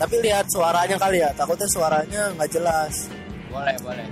[0.00, 1.30] Tapi lihat suaranya kali ya.
[1.36, 3.12] Takutnya suaranya nggak jelas.
[3.52, 4.06] Boleh, boleh.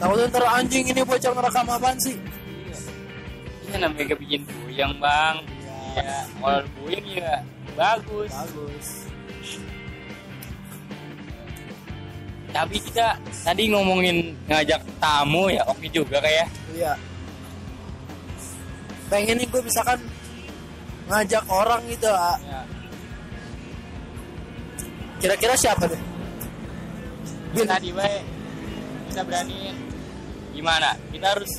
[0.00, 2.16] Takutnya ntar anjing ini bocah ngerekam apaan sih?
[3.68, 5.44] Ini namanya kebikin puyeng, Bang.
[5.96, 7.40] Ya, ya kalau puing ya
[7.72, 8.28] bagus.
[8.28, 8.88] Bagus.
[12.52, 16.92] Tapi kita tadi ngomongin ngajak tamu ya oke juga kayak iya.
[19.08, 20.00] Pengen nih gue misalkan
[21.08, 22.60] ngajak orang gitu ya.
[25.16, 26.02] kira-kira siapa deh?
[27.56, 27.64] Bin.
[27.64, 28.24] tadi baik
[29.08, 29.72] kita berani.
[30.52, 30.92] Gimana?
[31.08, 31.52] Kita harus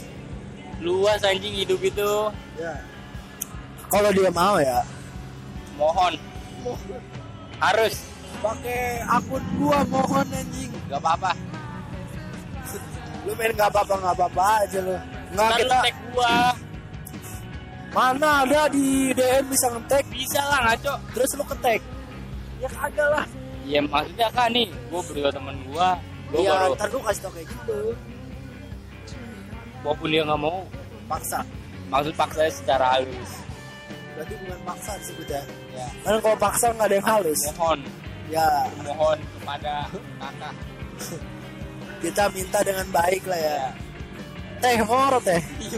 [0.77, 2.11] luas anjing hidup itu.
[2.61, 2.86] Ya
[3.87, 4.83] kalau dia mau ya.
[5.79, 6.13] Mohon.
[7.63, 7.95] Harus.
[8.37, 10.71] Pakai akun gua mohon anjing.
[10.91, 11.31] Gak apa-apa.
[13.25, 14.95] Lu main nggak apa-apa nggak apa-apa aja lu.
[15.35, 16.35] Nggak kita tag gua.
[17.95, 21.81] Mana ada di DM bisa ngetek bisa lah ngaco terus lu ketek
[22.61, 23.25] ya kagak lah.
[23.65, 25.89] Ya maksudnya kan nih gua berdua temen gua.
[26.29, 27.79] Gua iya baru ntar gua kasih tau kayak gitu.
[29.81, 30.59] Walaupun dia nggak mau.
[31.07, 31.39] Paksa.
[31.87, 33.46] Maksud paksa secara halus
[34.17, 35.41] berarti bukan paksa disebutnya
[35.77, 35.87] ya?
[36.01, 37.79] Karena kalau paksa nggak ada yang halus mohon.
[38.33, 38.49] Ya.
[38.81, 40.55] Mohon kepada kakak.
[42.03, 43.53] Kita minta dengan baik lah ya.
[43.61, 43.69] Ya.
[44.57, 45.41] Teh mau teh.
[45.61, 45.77] Iya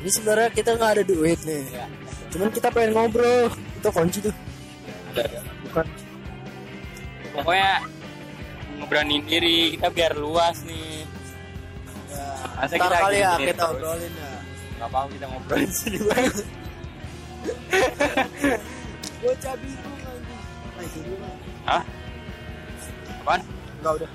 [0.00, 1.60] ini sebenarnya kita nggak ada duit nih.
[1.76, 1.84] Ya
[2.32, 3.52] cuman kita pengen ngobrol.
[3.76, 4.34] Itu kunci tuh.
[5.12, 5.86] Ada bukan.
[7.36, 7.72] Pokoknya
[8.80, 9.76] ngeberaniin diri.
[9.76, 11.04] Kita biar luas nih.
[12.08, 12.24] Ya,
[12.56, 14.29] Masa ntar kita kali ya kita obrolin ya
[14.80, 16.32] nggak apa kita ngobrol di sini bang.
[19.20, 20.24] Gue cabi bingung
[20.80, 21.28] itu dulu
[21.68, 21.84] hah?
[23.20, 23.40] Apaan?
[23.84, 24.10] Nggak udah.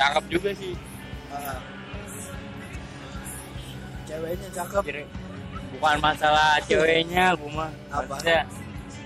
[0.00, 0.72] Cakep juga sih.
[1.28, 1.60] Ah.
[4.08, 4.82] ceweknya cakep.
[5.76, 7.68] Bukan masalah ceweknya gue mah.
[7.92, 8.08] Apa?
[8.08, 8.40] Maksudnya,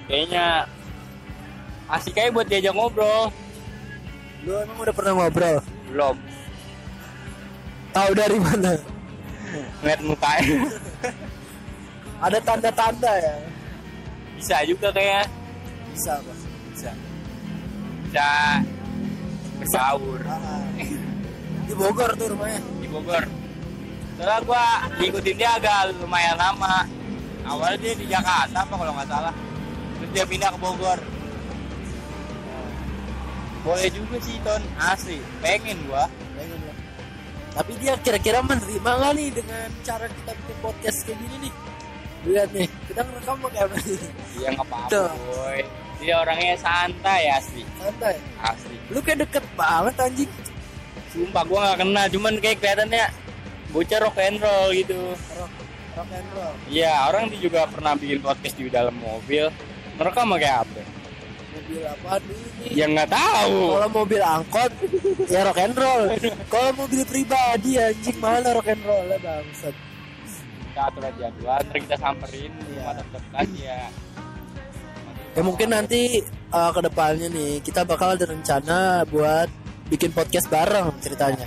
[0.07, 0.47] kayaknya
[1.91, 3.35] asik aja buat diajak ngobrol.
[4.47, 5.59] Lu emang udah pernah ngobrol?
[5.91, 6.17] Belum
[7.95, 8.73] tahu dari mana?
[9.81, 10.59] Ngeliat mukanya
[12.25, 13.35] ada tanda-tanda ya?
[14.35, 15.31] Bisa juga kayak
[15.95, 16.37] bisa pak
[16.75, 16.91] bisa.
[18.11, 18.31] Bisa.
[19.55, 20.67] Berbaur Ah.
[21.65, 22.61] di Bogor tuh rumahnya.
[22.83, 23.25] Di Bogor.
[24.19, 24.65] Soalnya gua
[24.99, 26.85] ngikutin dia agak lumayan lama.
[27.45, 29.35] Awalnya dia di Jakarta apa kalau nggak salah.
[30.01, 30.99] Terus dia pindah ke Bogor.
[33.65, 34.63] Boleh juga sih ton.
[34.77, 35.19] Asli.
[35.41, 36.05] Pengen gua.
[37.55, 41.53] Tapi dia kira-kira menerima nggak nih dengan cara kita bikin podcast kayak gini nih?
[42.25, 43.99] Lihat nih kita ngerekam pakai apa nih
[44.35, 45.61] dia nggak apa-apa boy.
[46.03, 47.63] Dia orangnya santai asli.
[47.79, 48.15] Santai?
[48.43, 48.77] Asli.
[48.91, 50.33] Lu kayak deket banget anjing.
[51.15, 53.05] Sumpah gua nggak kenal cuman kayak kelihatannya
[53.71, 55.01] bocah rock and roll gitu.
[55.39, 55.55] Rock
[55.95, 56.55] rock and roll.
[56.67, 59.47] Iya, orang dia juga pernah bikin podcast di dalam mobil.
[59.95, 60.83] Mereka kayak apa?
[61.55, 63.59] Mobil apa ini Ya nggak tahu.
[63.73, 64.73] kalau mobil angkot
[65.25, 66.03] ya rock and roll
[66.47, 69.75] kalau mobil pribadi anjing mana rock and roll lah bangsat
[70.65, 72.75] Kita atur aja jadwal, ntar kita samperin Iya.
[72.75, 73.81] rumah terdekat ya.
[75.31, 76.01] ya mungkin nanti
[76.51, 79.47] uh, ke depannya nih kita bakal ada rencana buat
[79.87, 81.47] bikin podcast bareng ceritanya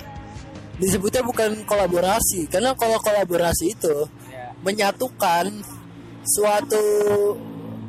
[0.76, 4.52] disebutnya bukan kolaborasi karena kalau kolaborasi itu Ya.
[4.62, 5.50] menyatukan
[6.22, 6.84] suatu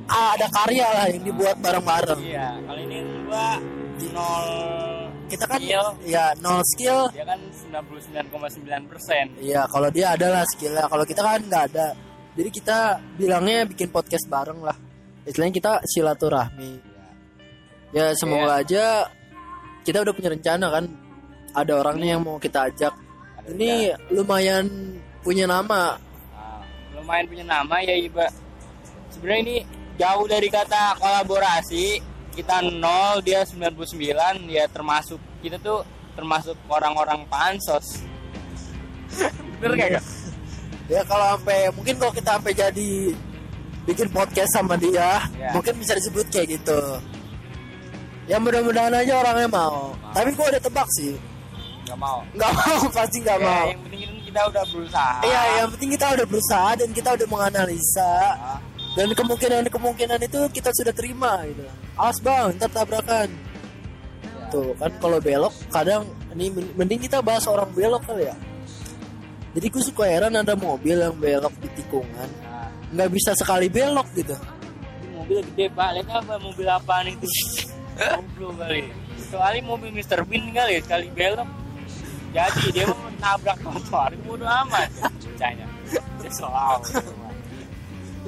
[0.09, 2.97] ada karya lah yang dibuat bareng-bareng Iya, kali ini
[3.29, 3.47] gua
[4.09, 4.47] nol
[5.29, 7.37] kita kan skill, ya nol skill dia kan
[8.33, 9.25] 99,9 persen.
[9.37, 10.89] Iya, kalau dia ada lah skillnya.
[10.89, 11.93] Kalau kita kan nggak ada.
[12.33, 14.73] Jadi kita bilangnya bikin podcast bareng lah.
[15.29, 16.71] Istilahnya kita silaturahmi.
[17.93, 19.05] Ya semoga aja
[19.85, 20.85] kita udah punya rencana kan.
[21.53, 22.93] Ada orang nih yang mau kita ajak.
[23.53, 24.65] Ini lumayan
[25.21, 25.93] punya nama.
[25.97, 26.61] Nah,
[26.97, 28.25] lumayan punya nama ya Iba.
[29.13, 29.57] Sebenarnya ini
[29.99, 31.99] jauh dari kata kolaborasi.
[32.29, 33.83] Kita nol, dia 99,
[34.47, 35.83] ya termasuk kita tuh
[36.15, 37.99] termasuk orang-orang pansos.
[39.59, 39.89] Bener gak?
[39.99, 40.05] Kak?
[40.87, 42.91] Ya kalau sampai mungkin kalau kita sampai jadi
[43.83, 45.51] bikin podcast sama dia, Ya.
[45.51, 46.79] mungkin bisa disebut kayak gitu.
[48.25, 49.91] Ya mudah-mudahan aja orangnya mau.
[50.13, 51.17] Tapi gua udah tebak sih.
[51.83, 52.21] Gak mau.
[52.31, 53.65] Nggak mau, pasti nggak Ya, mau.
[53.67, 55.13] yang penting kita udah berusaha.
[55.25, 58.57] Iya, yang penting kita udah berusaha dan kita udah menganalisa Ah,
[58.93, 61.61] dan kemungkinan-kemungkinan itu kita sudah terima gitu.
[61.93, 63.29] Awas bang, ntar tabrakan.
[63.29, 64.47] ya.
[64.49, 68.35] Tuh kan kalau belok kadang ini men- mending kita bahas orang belok kali ya.
[69.49, 74.05] Jadi gue suka heran ada mobil yang belok di tikungan Nah, nggak bisa sekali belok
[74.13, 74.33] gitu.
[75.13, 77.27] mobil gede pak, lihat apa mobil apaan itu?
[77.99, 78.81] Goblok kali.
[79.19, 80.25] Kecuali mobil Mr.
[80.25, 81.49] Bean kali sekali belok.
[82.29, 84.89] Jadi dia mau nabrak motor, bodo amat.
[85.01, 85.65] Bacanya.
[86.21, 86.77] Dia soal.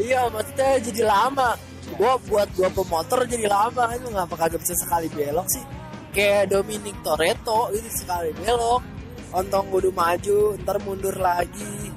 [0.01, 1.49] Iya maksudnya jadi lama.
[1.95, 5.63] Gua buat gua pemotor jadi lama itu ngapa kagak bisa sekali belok sih?
[6.11, 8.83] Kayak Dominic Toretto itu sekali belok,
[9.31, 11.93] ontong kudu maju, ntar mundur lagi.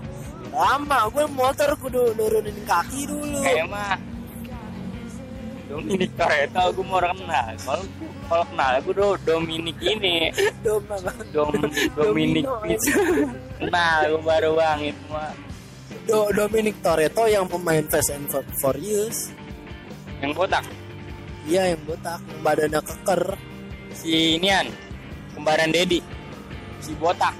[0.55, 3.99] lama gue motor kudu nurunin kaki dulu kayak mah
[5.67, 7.85] Dominic Toretto gue mau kenal kalau
[8.31, 10.31] kalau kenal gue do Dominic ini
[10.65, 10.87] Dom?
[11.35, 11.51] Dom
[11.99, 12.63] Dominic Domino,
[13.59, 15.35] kenal gue baru bang itu mah
[16.05, 19.33] Do Dominic Toretto yang pemain Fast and Fu- Furious.
[20.21, 20.65] Yang botak?
[21.49, 22.21] Iya yang botak.
[22.21, 23.23] Yang badannya keker.
[23.97, 24.69] Si inian
[25.33, 26.05] kembaran Dedi
[26.85, 27.33] si botak.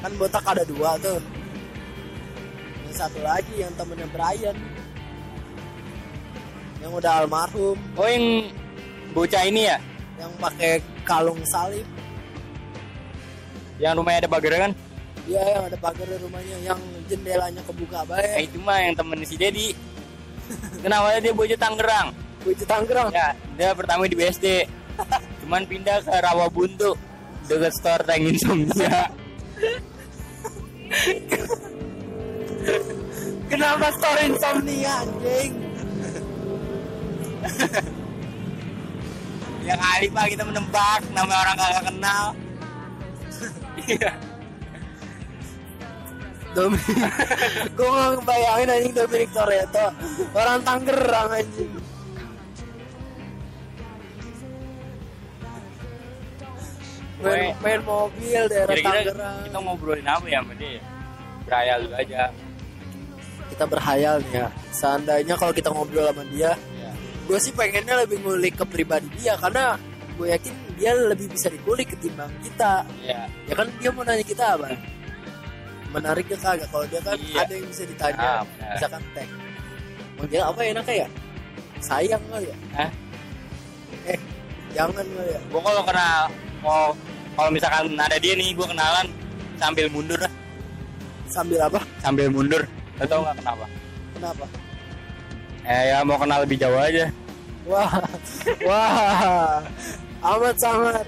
[0.00, 1.20] Kan botak ada dua tuh.
[2.88, 4.56] Yang satu lagi yang temennya Brian.
[6.80, 7.76] Yang udah almarhum.
[7.92, 8.48] Oh yang
[9.12, 9.76] bocah ini ya?
[10.16, 10.72] Yang pakai
[11.04, 11.84] kalung salib.
[13.76, 14.72] Yang rumahnya ada pagar kan
[15.28, 18.48] Iya yang ada pagar di rumahnya yang jendelanya kebuka nah, baik.
[18.48, 19.76] itu mah yang temen si Dedi
[20.84, 22.08] kenapa dia bocah Tangerang
[22.40, 23.08] Bocah Tangerang.
[23.12, 24.64] ya dia pertama di BSD
[25.44, 26.96] cuman pindah ke Rawabuntu
[27.44, 29.04] deket store tank insomnia
[33.48, 35.52] Kenapa store insomnia anjing?
[39.68, 42.24] ya kali pak kita menebak nama orang kagak kenal
[43.84, 44.12] iya
[46.56, 46.96] Dominic.
[47.76, 49.86] Gue gak ngebayangin anjing Dominic Toretto.
[50.32, 51.72] Orang Tangerang anjing.
[57.18, 59.36] Main, main mobil daerah Tangerang.
[59.42, 60.78] kita ngobrolin apa ya sama dia
[61.42, 62.22] berayal dulu aja
[63.48, 64.46] Kita berhayal nih ya.
[64.70, 66.92] Seandainya kalau kita ngobrol sama dia, ya.
[67.26, 69.80] gue sih pengennya lebih ngulik ke pribadi dia karena
[70.14, 72.84] gue yakin dia lebih bisa dikulik ketimbang kita.
[73.02, 74.68] ya Ya kan dia mau nanya kita apa?
[75.88, 76.68] Menarik gak kagak?
[76.68, 77.36] Kalau dia kan Iya.
[77.40, 79.28] ada yang bisa ditanya, Ah, misalkan tag.
[80.14, 81.08] Manggil apa enaknya ya?
[81.78, 82.56] Sayang kali ya?
[82.74, 82.90] Hah?
[84.04, 84.18] Eh,
[84.70, 85.40] jangan kali ya?
[85.42, 86.22] gue kalau kenal
[86.58, 86.90] mau
[87.32, 89.06] kalau misalkan ada dia nih gue kenalan
[89.56, 90.32] sambil mundur lah
[91.26, 91.80] Sambil apa?
[91.98, 92.62] sambil mundur
[92.98, 93.64] Lo tau nggak kenapa
[94.12, 94.44] Kenapa?
[95.62, 97.06] eh ya mau kenal lebih jauh aja
[97.62, 97.92] Wah,
[98.64, 99.60] wah,
[100.24, 101.04] amat sangat,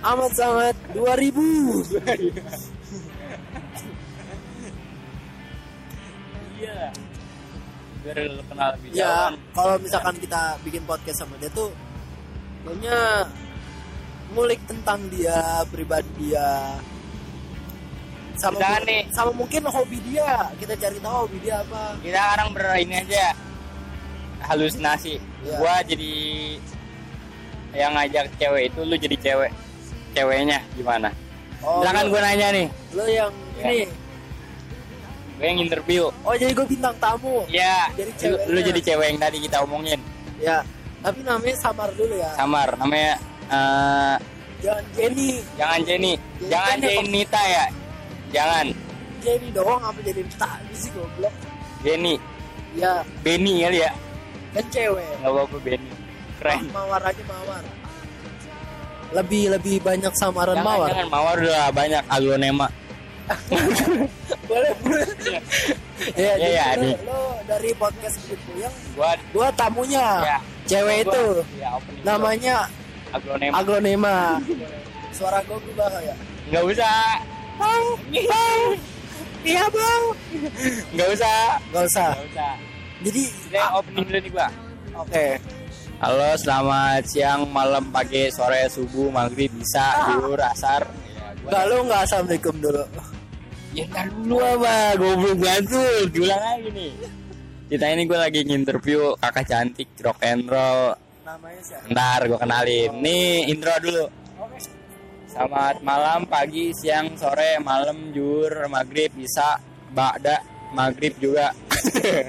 [0.00, 1.84] amat sangat 2000.
[6.54, 6.88] iya
[8.00, 9.16] biar kenal lebih jauh Ya,
[9.50, 11.72] kalau misalkan kita bikin podcast sama dia tuh,
[12.62, 13.24] kayaknya
[14.30, 16.76] ngulik tentang dia, pribadi dia,
[18.36, 19.02] sama Misalkan mu- nih.
[19.08, 20.52] sama mungkin hobi dia.
[20.54, 21.82] Kita cari tahu hobi dia apa.
[21.96, 23.26] kita sekarang ber ini aja
[24.44, 25.56] halusinasi Iya.
[25.56, 26.12] gua jadi
[27.72, 29.50] yang ngajak cewek itu lu jadi cewek
[30.12, 31.08] ceweknya gimana
[31.58, 33.64] Oh, silakan lu- gue nanya nih Lo yang Ya.
[33.72, 33.88] ini.
[35.34, 37.42] Gue yang interview Oh, jadi gue bintang tamu.
[37.48, 39.98] ya Jadi lu, lu jadi cewek yang tadi kita omongin
[40.36, 40.60] Ya,
[41.00, 42.30] tapi namanya samar dulu ya.
[42.34, 43.14] samar namanya
[43.46, 44.16] eh,
[44.60, 45.30] Jangan Jenny.
[45.54, 46.88] jangan Jenny Jenny jangan apa?
[46.96, 47.64] Jenita ya
[48.30, 48.66] jangan
[49.20, 51.34] Jenny doang apa jadi tadi sih goblok.
[51.80, 52.14] Jenny
[52.74, 53.90] Ya, Benny kali ya
[54.50, 55.06] kan cewek.
[55.18, 55.90] nggak apa-apa Benny
[56.36, 57.62] keren Mawar aja mawar.
[59.12, 60.88] Lebih lebih banyak samaran jangan, mawar.
[60.90, 62.66] jangan mawar udah banyak aglonema
[64.44, 65.08] boleh boleh.
[65.24, 65.40] ya,
[66.14, 66.94] Iya, jadi iya, lo, nih.
[67.02, 70.06] lo dari podcast Bukit Puyeng, gua gua tamunya.
[70.22, 71.24] ya Cewek gua- itu
[71.56, 71.70] ya,
[72.02, 73.14] namanya gua.
[73.14, 74.16] aglonema aglonema.
[75.10, 76.14] Suara gue berubah ya?
[76.46, 76.98] nggak usah
[77.54, 78.60] Bang, bang.
[79.42, 80.02] Iya bang.
[80.90, 81.36] nggak usah
[81.70, 82.08] Gak usah.
[82.12, 82.52] nggak usah
[83.00, 84.48] Jadi, Ini opening dulu nih gua
[84.96, 85.26] oke.
[85.94, 90.82] Halo, selamat siang, malam, pagi, sore, subuh, maghrib, bisa, zuhur, asar.
[90.84, 92.84] Ya, gua- Gak lu nggak assalamualaikum dulu.
[93.74, 96.06] Ya ntar dulu apa, goblok banget.
[96.14, 96.92] Diulang lagi nih.
[97.66, 100.94] Kita ini gue lagi nginterview kakak cantik rock and roll.
[101.26, 101.90] Namanya siapa?
[101.90, 102.90] Ntar gue kenalin.
[103.02, 104.06] Nih intro dulu.
[104.38, 104.58] Oke.
[105.26, 109.58] Selamat malam, pagi, siang, sore, malam, juhur, maghrib, bisa,
[109.90, 110.38] ba'da,
[110.70, 111.50] maghrib juga.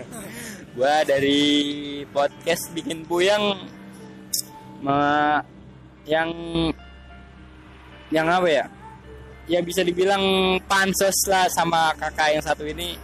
[0.76, 3.62] gua dari podcast bikin puyeng
[6.10, 6.30] yang
[8.10, 8.66] yang apa ya?
[9.46, 12.98] Ya bisa dibilang pansos lah sama kakak yang satu ini.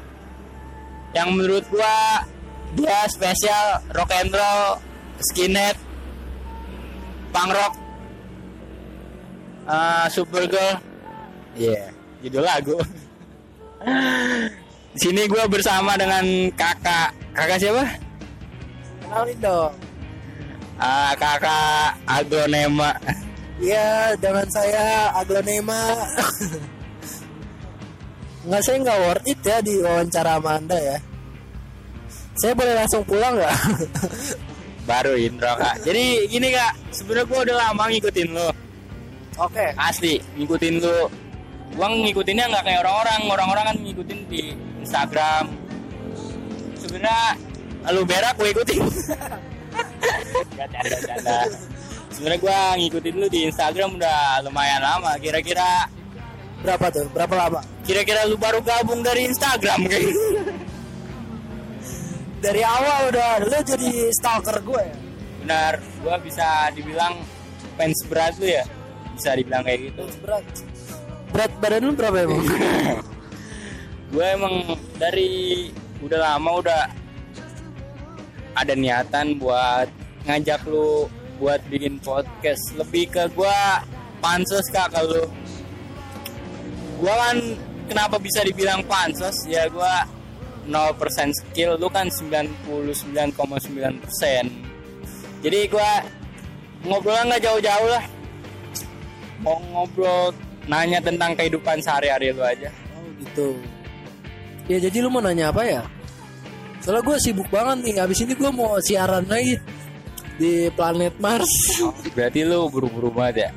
[1.13, 2.25] Yang menurut gua
[2.73, 4.79] dia spesial rock and roll,
[5.21, 5.77] skinhead,
[7.29, 7.73] punk rock,
[9.67, 10.79] uh, Supergirl.
[11.55, 11.91] Iya,
[12.23, 12.77] judul lagu.
[14.91, 17.15] Di sini gue bersama dengan kakak.
[17.31, 17.83] Kakak siapa?
[18.99, 19.71] Kenalin dong.
[20.75, 22.91] Ah, kakak Aglonema.
[23.61, 25.93] Iya, dengan saya aglonema.
[28.41, 30.97] Nggak saya nggak worth it ya di wawancara sama anda ya.
[32.41, 33.57] Saya boleh langsung pulang nggak?
[34.89, 35.85] Baru intro kak.
[35.85, 38.49] Jadi gini kak, sebenarnya gue udah lama ngikutin lo.
[39.37, 39.77] Oke.
[39.77, 41.05] Asli, ngikutin lo.
[41.77, 43.21] Gua ngikutinnya nggak kayak orang-orang.
[43.29, 44.41] Orang-orang kan ngikutin di
[44.81, 45.45] Instagram
[46.81, 47.37] sebenarnya
[47.93, 48.83] lu berak gue ikutin
[50.57, 51.37] Gak canda canda
[52.11, 55.15] sebenarnya gue ngikutin lu di Instagram udah lumayan lama.
[55.17, 55.87] Kira-kira
[56.61, 57.07] berapa tuh?
[57.11, 57.61] Berapa lama?
[57.81, 60.21] kira-kira lu baru gabung dari Instagram kayak gitu.
[62.41, 64.95] dari awal udah lu jadi stalker gue ya?
[65.41, 65.73] Benar.
[65.81, 67.17] Gue bisa dibilang
[67.75, 68.63] fans berat lu ya?
[69.17, 70.03] Bisa dibilang kayak gitu.
[70.21, 70.45] Berat.
[71.31, 72.43] Berat badan lu berapa emang?
[74.11, 75.71] Gue emang dari
[76.03, 76.81] udah lama udah
[78.59, 79.87] ada niatan buat
[80.27, 81.07] ngajak lu
[81.41, 82.77] buat bikin podcast.
[82.77, 83.59] Lebih ke gue
[84.21, 85.25] pansos kak kalau
[87.01, 87.37] gue kan
[87.89, 89.93] kenapa bisa dibilang pansos ya gue
[90.69, 91.81] 0% skill.
[91.81, 94.69] Lu kan 99,9%
[95.41, 95.91] jadi gue
[96.85, 98.05] ngobrolnya nggak jauh-jauh lah.
[99.41, 100.29] Mau ngobrol
[100.69, 102.69] nanya tentang kehidupan sehari-hari lu aja.
[102.93, 103.57] Oh gitu.
[104.69, 105.81] Ya jadi lu mau nanya apa ya?
[106.85, 108.05] Soalnya gue sibuk banget nih.
[108.05, 109.57] Abis ini gue mau siaran lagi
[110.41, 111.53] di planet Mars.
[112.17, 113.49] Berarti lu buru-buru banget ya?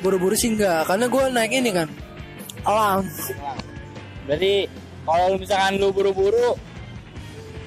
[0.00, 1.88] Buru-buru sih enggak karena gue naik ini kan.
[2.64, 3.04] Alam.
[4.24, 4.64] Berarti
[5.04, 6.56] kalau misalkan lu buru-buru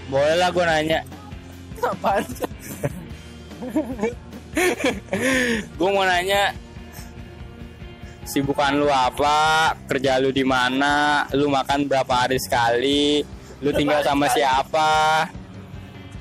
[0.09, 0.99] boleh lah gue nanya.
[1.85, 2.25] Apaan?
[5.77, 6.49] Gue mau nanya
[8.25, 9.69] sibukan lu apa?
[9.85, 11.29] Kerja lu di mana?
[11.37, 13.21] Lu makan berapa hari sekali?
[13.61, 15.29] Lu tinggal sama siapa?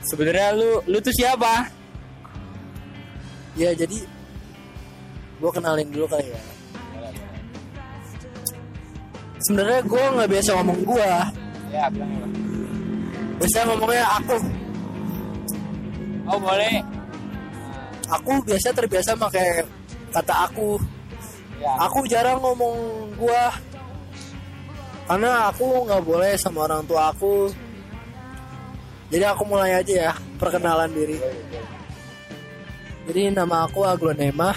[0.04, 1.73] Sebenarnya lu lu tuh siapa
[3.54, 3.98] ya jadi
[5.38, 6.42] gue kenalin dulu kali ya.
[9.44, 11.08] Sebenarnya gue nggak biasa ngomong gue
[11.74, 12.12] ya bilang
[13.38, 14.36] biasanya ngomongnya aku.
[16.24, 16.74] Oh boleh.
[18.08, 19.64] Aku biasa terbiasa pakai
[20.14, 20.78] kata aku.
[21.58, 21.72] Ya.
[21.88, 22.76] Aku jarang ngomong
[23.18, 23.52] gua.
[25.04, 27.50] Karena aku nggak boleh sama orang tua aku.
[29.12, 31.20] Jadi aku mulai aja ya perkenalan diri
[33.04, 34.56] jadi nama aku Aglonema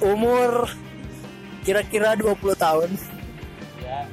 [0.00, 0.70] umur
[1.66, 2.90] kira-kira 20 tahun.
[3.82, 4.06] Ya.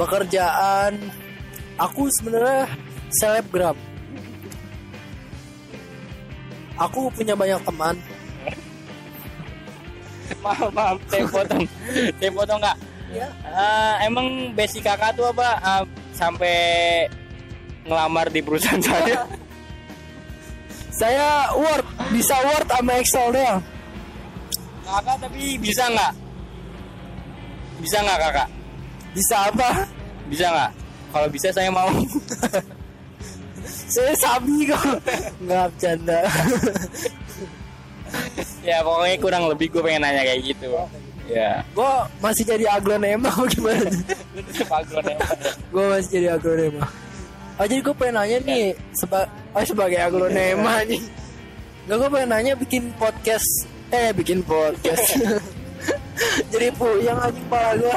[0.00, 0.96] Pekerjaan
[1.76, 2.64] aku sebenarnya
[3.12, 3.76] selebgram.
[6.80, 7.96] Aku punya banyak teman.
[10.40, 11.64] Maaf maaf saya potong
[12.16, 12.76] saya potong kak.
[13.12, 15.60] Ya Eh, emang basic kakak tuh apa?
[15.60, 15.82] Eh,
[16.16, 16.56] sampai
[17.86, 19.26] ngelamar di perusahaan saya.
[20.92, 23.60] Saya Word bisa Word sama Excel doang
[24.92, 26.12] kakak tapi bisa nggak?
[27.80, 28.48] Bisa nggak kakak?
[29.16, 29.68] Bisa apa?
[30.28, 30.70] Bisa nggak?
[31.12, 31.88] Kalau bisa saya mau.
[33.92, 34.84] Saya sabi kok.
[35.44, 36.20] Nggak bercanda.
[38.62, 40.68] Ya pokoknya kurang lebih gue pengen nanya kayak gitu.
[41.26, 41.64] Ya.
[41.72, 43.88] Gue masih jadi aglonema gimana?
[45.72, 46.84] Gue masih jadi aglonema
[47.60, 48.64] oh jadi gue pengen nanya nih
[48.96, 51.02] seba oh, sebagai aglonema nih
[51.90, 53.48] Gak gue pengen nanya bikin podcast
[53.90, 55.18] eh bikin podcast
[56.52, 57.96] jadi puyeng aja kepala gue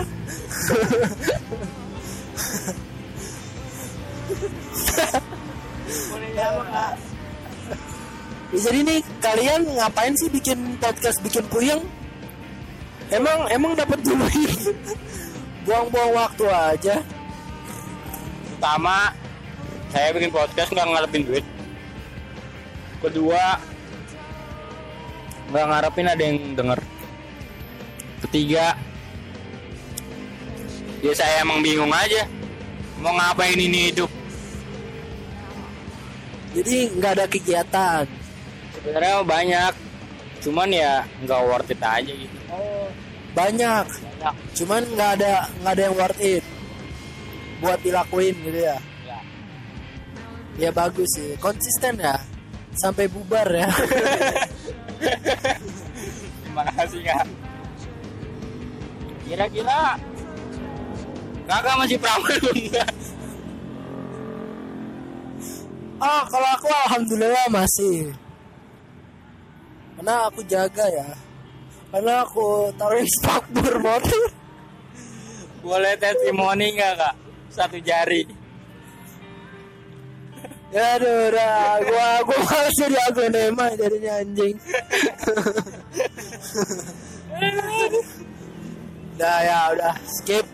[6.36, 6.52] Ya,
[8.68, 11.80] jadi nih kalian ngapain sih bikin podcast bikin puyeng?
[13.08, 14.76] Emang emang dapat duit?
[15.64, 16.96] Buang-buang waktu aja.
[18.56, 19.14] pertama
[19.96, 21.46] saya bikin podcast nggak ngarepin duit.
[23.00, 23.56] Kedua
[25.56, 26.80] nggak ngarepin ada yang denger.
[28.28, 28.76] Ketiga
[31.00, 32.28] ya saya emang bingung aja.
[33.00, 34.12] Mau ngapain ini hidup?
[36.60, 38.04] Jadi nggak ada kegiatan.
[38.76, 39.74] sebenarnya banyak.
[40.44, 42.38] Cuman ya nggak worth it aja gitu.
[43.32, 44.36] Banyak, banyak.
[44.60, 46.44] Cuman nggak ada nggak ada yang worth it
[47.64, 48.76] buat dilakuin gitu ya.
[50.56, 52.16] Ya bagus sih, konsisten ya.
[52.76, 53.72] Sampai bubar ya.
[56.44, 57.26] Terima kasih kak.
[59.26, 59.96] Kira-kira
[61.48, 62.90] kakak masih perawan belum enggak?
[66.04, 68.12] oh, kalau aku alhamdulillah masih.
[69.96, 71.08] Karena aku jaga ya.
[71.96, 74.24] Karena aku taruhin spakbor motor.
[75.64, 77.16] Boleh testimoni nggak kak?
[77.50, 78.45] Satu jari.
[80.74, 84.56] Ya aduh, udah gua gua malas jadi aglonema jadinya anjing.
[89.16, 90.46] udah ya udah skip.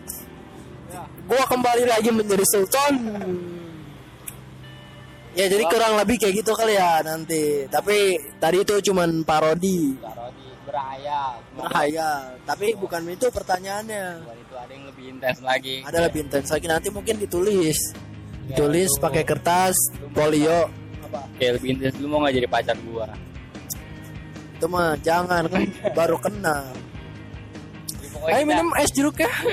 [1.24, 2.94] Gua kembali lagi menjadi sultan.
[5.32, 7.64] Ya jadi kurang lebih kayak gitu kali ya nanti.
[7.72, 9.96] Tapi tadi itu cuman parodi.
[9.96, 10.52] Parodi.
[10.62, 15.98] berhayal Semoga berhayal tapi bukan itu pertanyaannya bukan itu ada yang lebih intens lagi ada
[16.08, 17.78] lebih intens lagi nanti mungkin ditulis
[18.50, 19.76] Lu- pakai kertas
[20.10, 20.66] polio
[21.38, 23.06] kayak lebih intens lu mau nggak jadi pacar gua
[24.58, 25.62] itu mah jangan kan
[25.94, 26.64] baru kenal
[28.30, 29.50] ayo minum es jeruk ya Pak.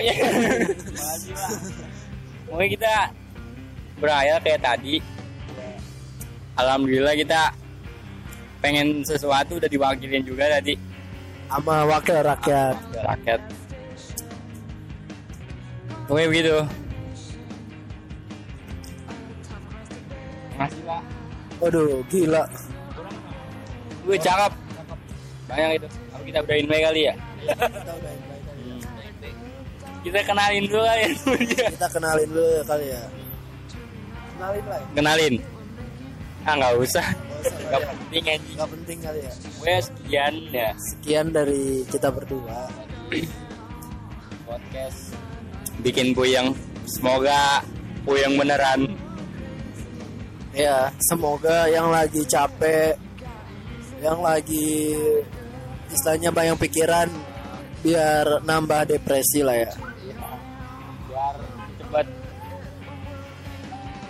[2.50, 2.94] Pokoknya kita
[4.02, 4.96] berhayal kayak tadi.
[6.58, 7.54] Alhamdulillah kita
[8.60, 10.76] pengen sesuatu udah diwakilin juga tadi
[11.50, 13.42] sama wakil rakyat rakyat.
[16.06, 16.58] Pokoknya begitu.
[20.60, 21.02] Makasih pak.
[21.64, 22.44] waduh gila
[24.00, 24.52] Gue cakep.
[25.46, 25.88] Banyak itu.
[26.10, 27.14] Apa kita udahin baik kali ya?
[30.00, 31.68] Kita kenalin dulu kali ya.
[31.76, 33.04] kita kenalin dulu ya kali ya
[34.40, 34.88] kenalin lah ya?
[34.96, 35.34] kenalin.
[36.48, 37.08] Ah nggak usah.
[37.44, 37.88] Nggak ya.
[37.92, 38.50] penting aja.
[38.56, 42.72] nggak penting kali ya Gue sekian ya sekian dari kita berdua
[44.48, 45.12] podcast
[45.84, 46.56] bikin puyeng.
[46.88, 47.62] Semoga
[48.08, 48.88] puyeng beneran.
[50.54, 52.98] Ya semoga yang lagi capek
[54.00, 54.96] yang lagi
[55.92, 57.10] istilahnya banyak pikiran
[57.84, 59.72] biar nambah depresi lah ya
[61.10, 61.36] Biar
[61.80, 62.08] cepet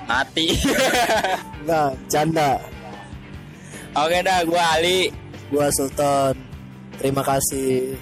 [0.10, 0.58] mati.
[1.62, 2.58] Enggak, canda.
[3.94, 5.14] Oke dah, gue Ali.
[5.54, 6.34] Gua Sultan.
[6.98, 7.94] Terima kasih.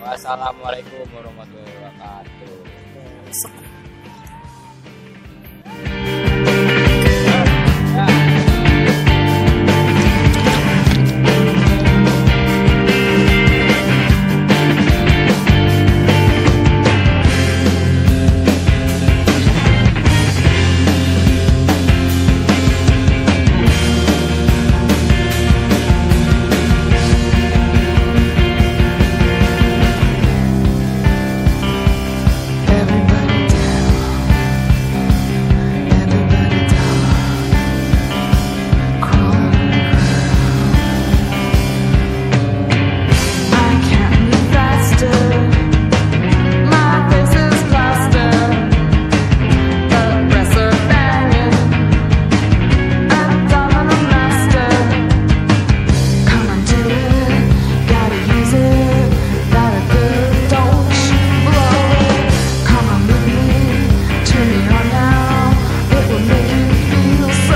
[0.00, 2.48] Wassalamualaikum warahmatullahi wabarakatuh.